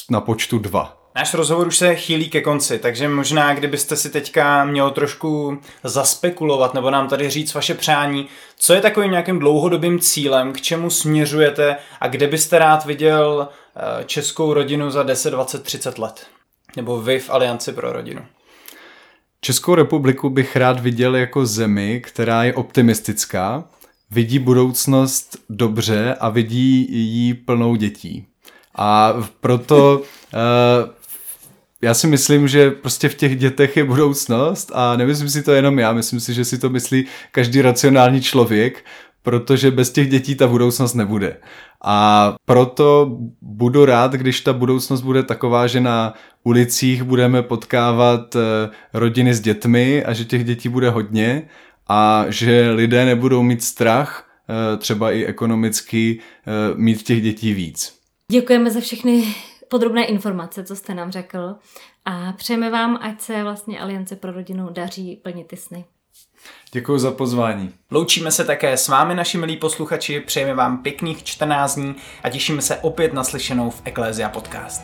na 0.09 0.21
počtu 0.21 0.59
dva? 0.59 0.98
Náš 1.15 1.33
rozhovor 1.33 1.67
už 1.67 1.77
se 1.77 1.95
chýlí 1.95 2.29
ke 2.29 2.41
konci, 2.41 2.79
takže 2.79 3.09
možná, 3.09 3.53
kdybyste 3.53 3.95
si 3.95 4.09
teďka 4.09 4.65
měl 4.65 4.91
trošku 4.91 5.59
zaspekulovat 5.83 6.73
nebo 6.73 6.91
nám 6.91 7.07
tady 7.07 7.29
říct 7.29 7.53
vaše 7.53 7.73
přání, 7.73 8.27
co 8.57 8.73
je 8.73 8.81
takovým 8.81 9.11
nějakým 9.11 9.39
dlouhodobým 9.39 9.99
cílem, 9.99 10.53
k 10.53 10.61
čemu 10.61 10.89
směřujete 10.89 11.77
a 11.99 12.07
kde 12.07 12.27
byste 12.27 12.59
rád 12.59 12.85
viděl 12.85 13.47
eh, 13.75 14.03
českou 14.03 14.53
rodinu 14.53 14.91
za 14.91 15.03
10, 15.03 15.31
20, 15.31 15.63
30 15.63 15.97
let? 15.97 16.27
Nebo 16.75 17.01
vy 17.01 17.19
v 17.19 17.29
Alianci 17.29 17.73
pro 17.73 17.93
rodinu? 17.93 18.21
Českou 19.41 19.75
republiku 19.75 20.29
bych 20.29 20.55
rád 20.55 20.79
viděl 20.79 21.15
jako 21.15 21.45
zemi, 21.45 22.01
která 22.05 22.43
je 22.43 22.53
optimistická, 22.53 23.63
vidí 24.11 24.39
budoucnost 24.39 25.37
dobře 25.49 26.15
a 26.19 26.29
vidí 26.29 26.87
ji 26.89 27.33
plnou 27.33 27.75
dětí. 27.75 28.25
A 28.75 29.13
proto 29.39 29.99
uh, 29.99 30.91
já 31.81 31.93
si 31.93 32.07
myslím, 32.07 32.47
že 32.47 32.71
prostě 32.71 33.09
v 33.09 33.15
těch 33.15 33.35
dětech 33.37 33.77
je 33.77 33.83
budoucnost 33.83 34.71
a 34.73 34.95
nemyslím 34.95 35.29
si 35.29 35.43
to 35.43 35.51
jenom 35.51 35.79
já, 35.79 35.93
myslím 35.93 36.19
si, 36.19 36.33
že 36.33 36.45
si 36.45 36.57
to 36.57 36.69
myslí 36.69 37.05
každý 37.31 37.61
racionální 37.61 38.21
člověk, 38.21 38.85
protože 39.23 39.71
bez 39.71 39.91
těch 39.91 40.09
dětí 40.09 40.35
ta 40.35 40.47
budoucnost 40.47 40.93
nebude. 40.93 41.37
A 41.83 42.35
proto 42.45 43.17
budu 43.41 43.85
rád, 43.85 44.13
když 44.13 44.41
ta 44.41 44.53
budoucnost 44.53 45.01
bude 45.01 45.23
taková, 45.23 45.67
že 45.67 45.79
na 45.79 46.13
ulicích 46.43 47.03
budeme 47.03 47.41
potkávat 47.41 48.35
eh, 48.35 48.39
rodiny 48.93 49.33
s 49.33 49.39
dětmi 49.39 50.03
a 50.03 50.13
že 50.13 50.25
těch 50.25 50.43
dětí 50.43 50.69
bude 50.69 50.89
hodně 50.89 51.49
a 51.87 52.25
že 52.27 52.71
lidé 52.71 53.05
nebudou 53.05 53.43
mít 53.43 53.63
strach, 53.63 54.27
eh, 54.49 54.77
třeba 54.77 55.11
i 55.11 55.25
ekonomicky, 55.25 56.19
eh, 56.19 56.51
mít 56.75 57.03
těch 57.03 57.21
dětí 57.21 57.53
víc. 57.53 57.93
Děkujeme 58.31 58.71
za 58.71 58.79
všechny 58.79 59.23
podrobné 59.69 60.05
informace, 60.05 60.63
co 60.63 60.75
jste 60.75 60.93
nám 60.93 61.11
řekl. 61.11 61.55
A 62.05 62.31
přejeme 62.31 62.69
vám, 62.69 62.99
ať 63.01 63.21
se 63.21 63.43
vlastně 63.43 63.79
Aliance 63.79 64.15
pro 64.15 64.31
rodinu 64.31 64.69
daří 64.69 65.15
plnit 65.15 65.47
ty 65.47 65.57
sny. 65.57 65.85
Děkuji 66.71 66.99
za 66.99 67.11
pozvání. 67.11 67.73
Loučíme 67.91 68.31
se 68.31 68.45
také 68.45 68.77
s 68.77 68.87
vámi, 68.87 69.15
naši 69.15 69.37
milí 69.37 69.57
posluchači, 69.57 70.19
přejeme 70.19 70.53
vám 70.53 70.83
pěkných 70.83 71.23
14 71.23 71.75
dní 71.75 71.95
a 72.23 72.29
těšíme 72.29 72.61
se 72.61 72.77
opět 72.77 73.13
na 73.13 73.23
slyšenou 73.23 73.69
v 73.69 73.81
Eklézia 73.85 74.29
Podcast. 74.29 74.81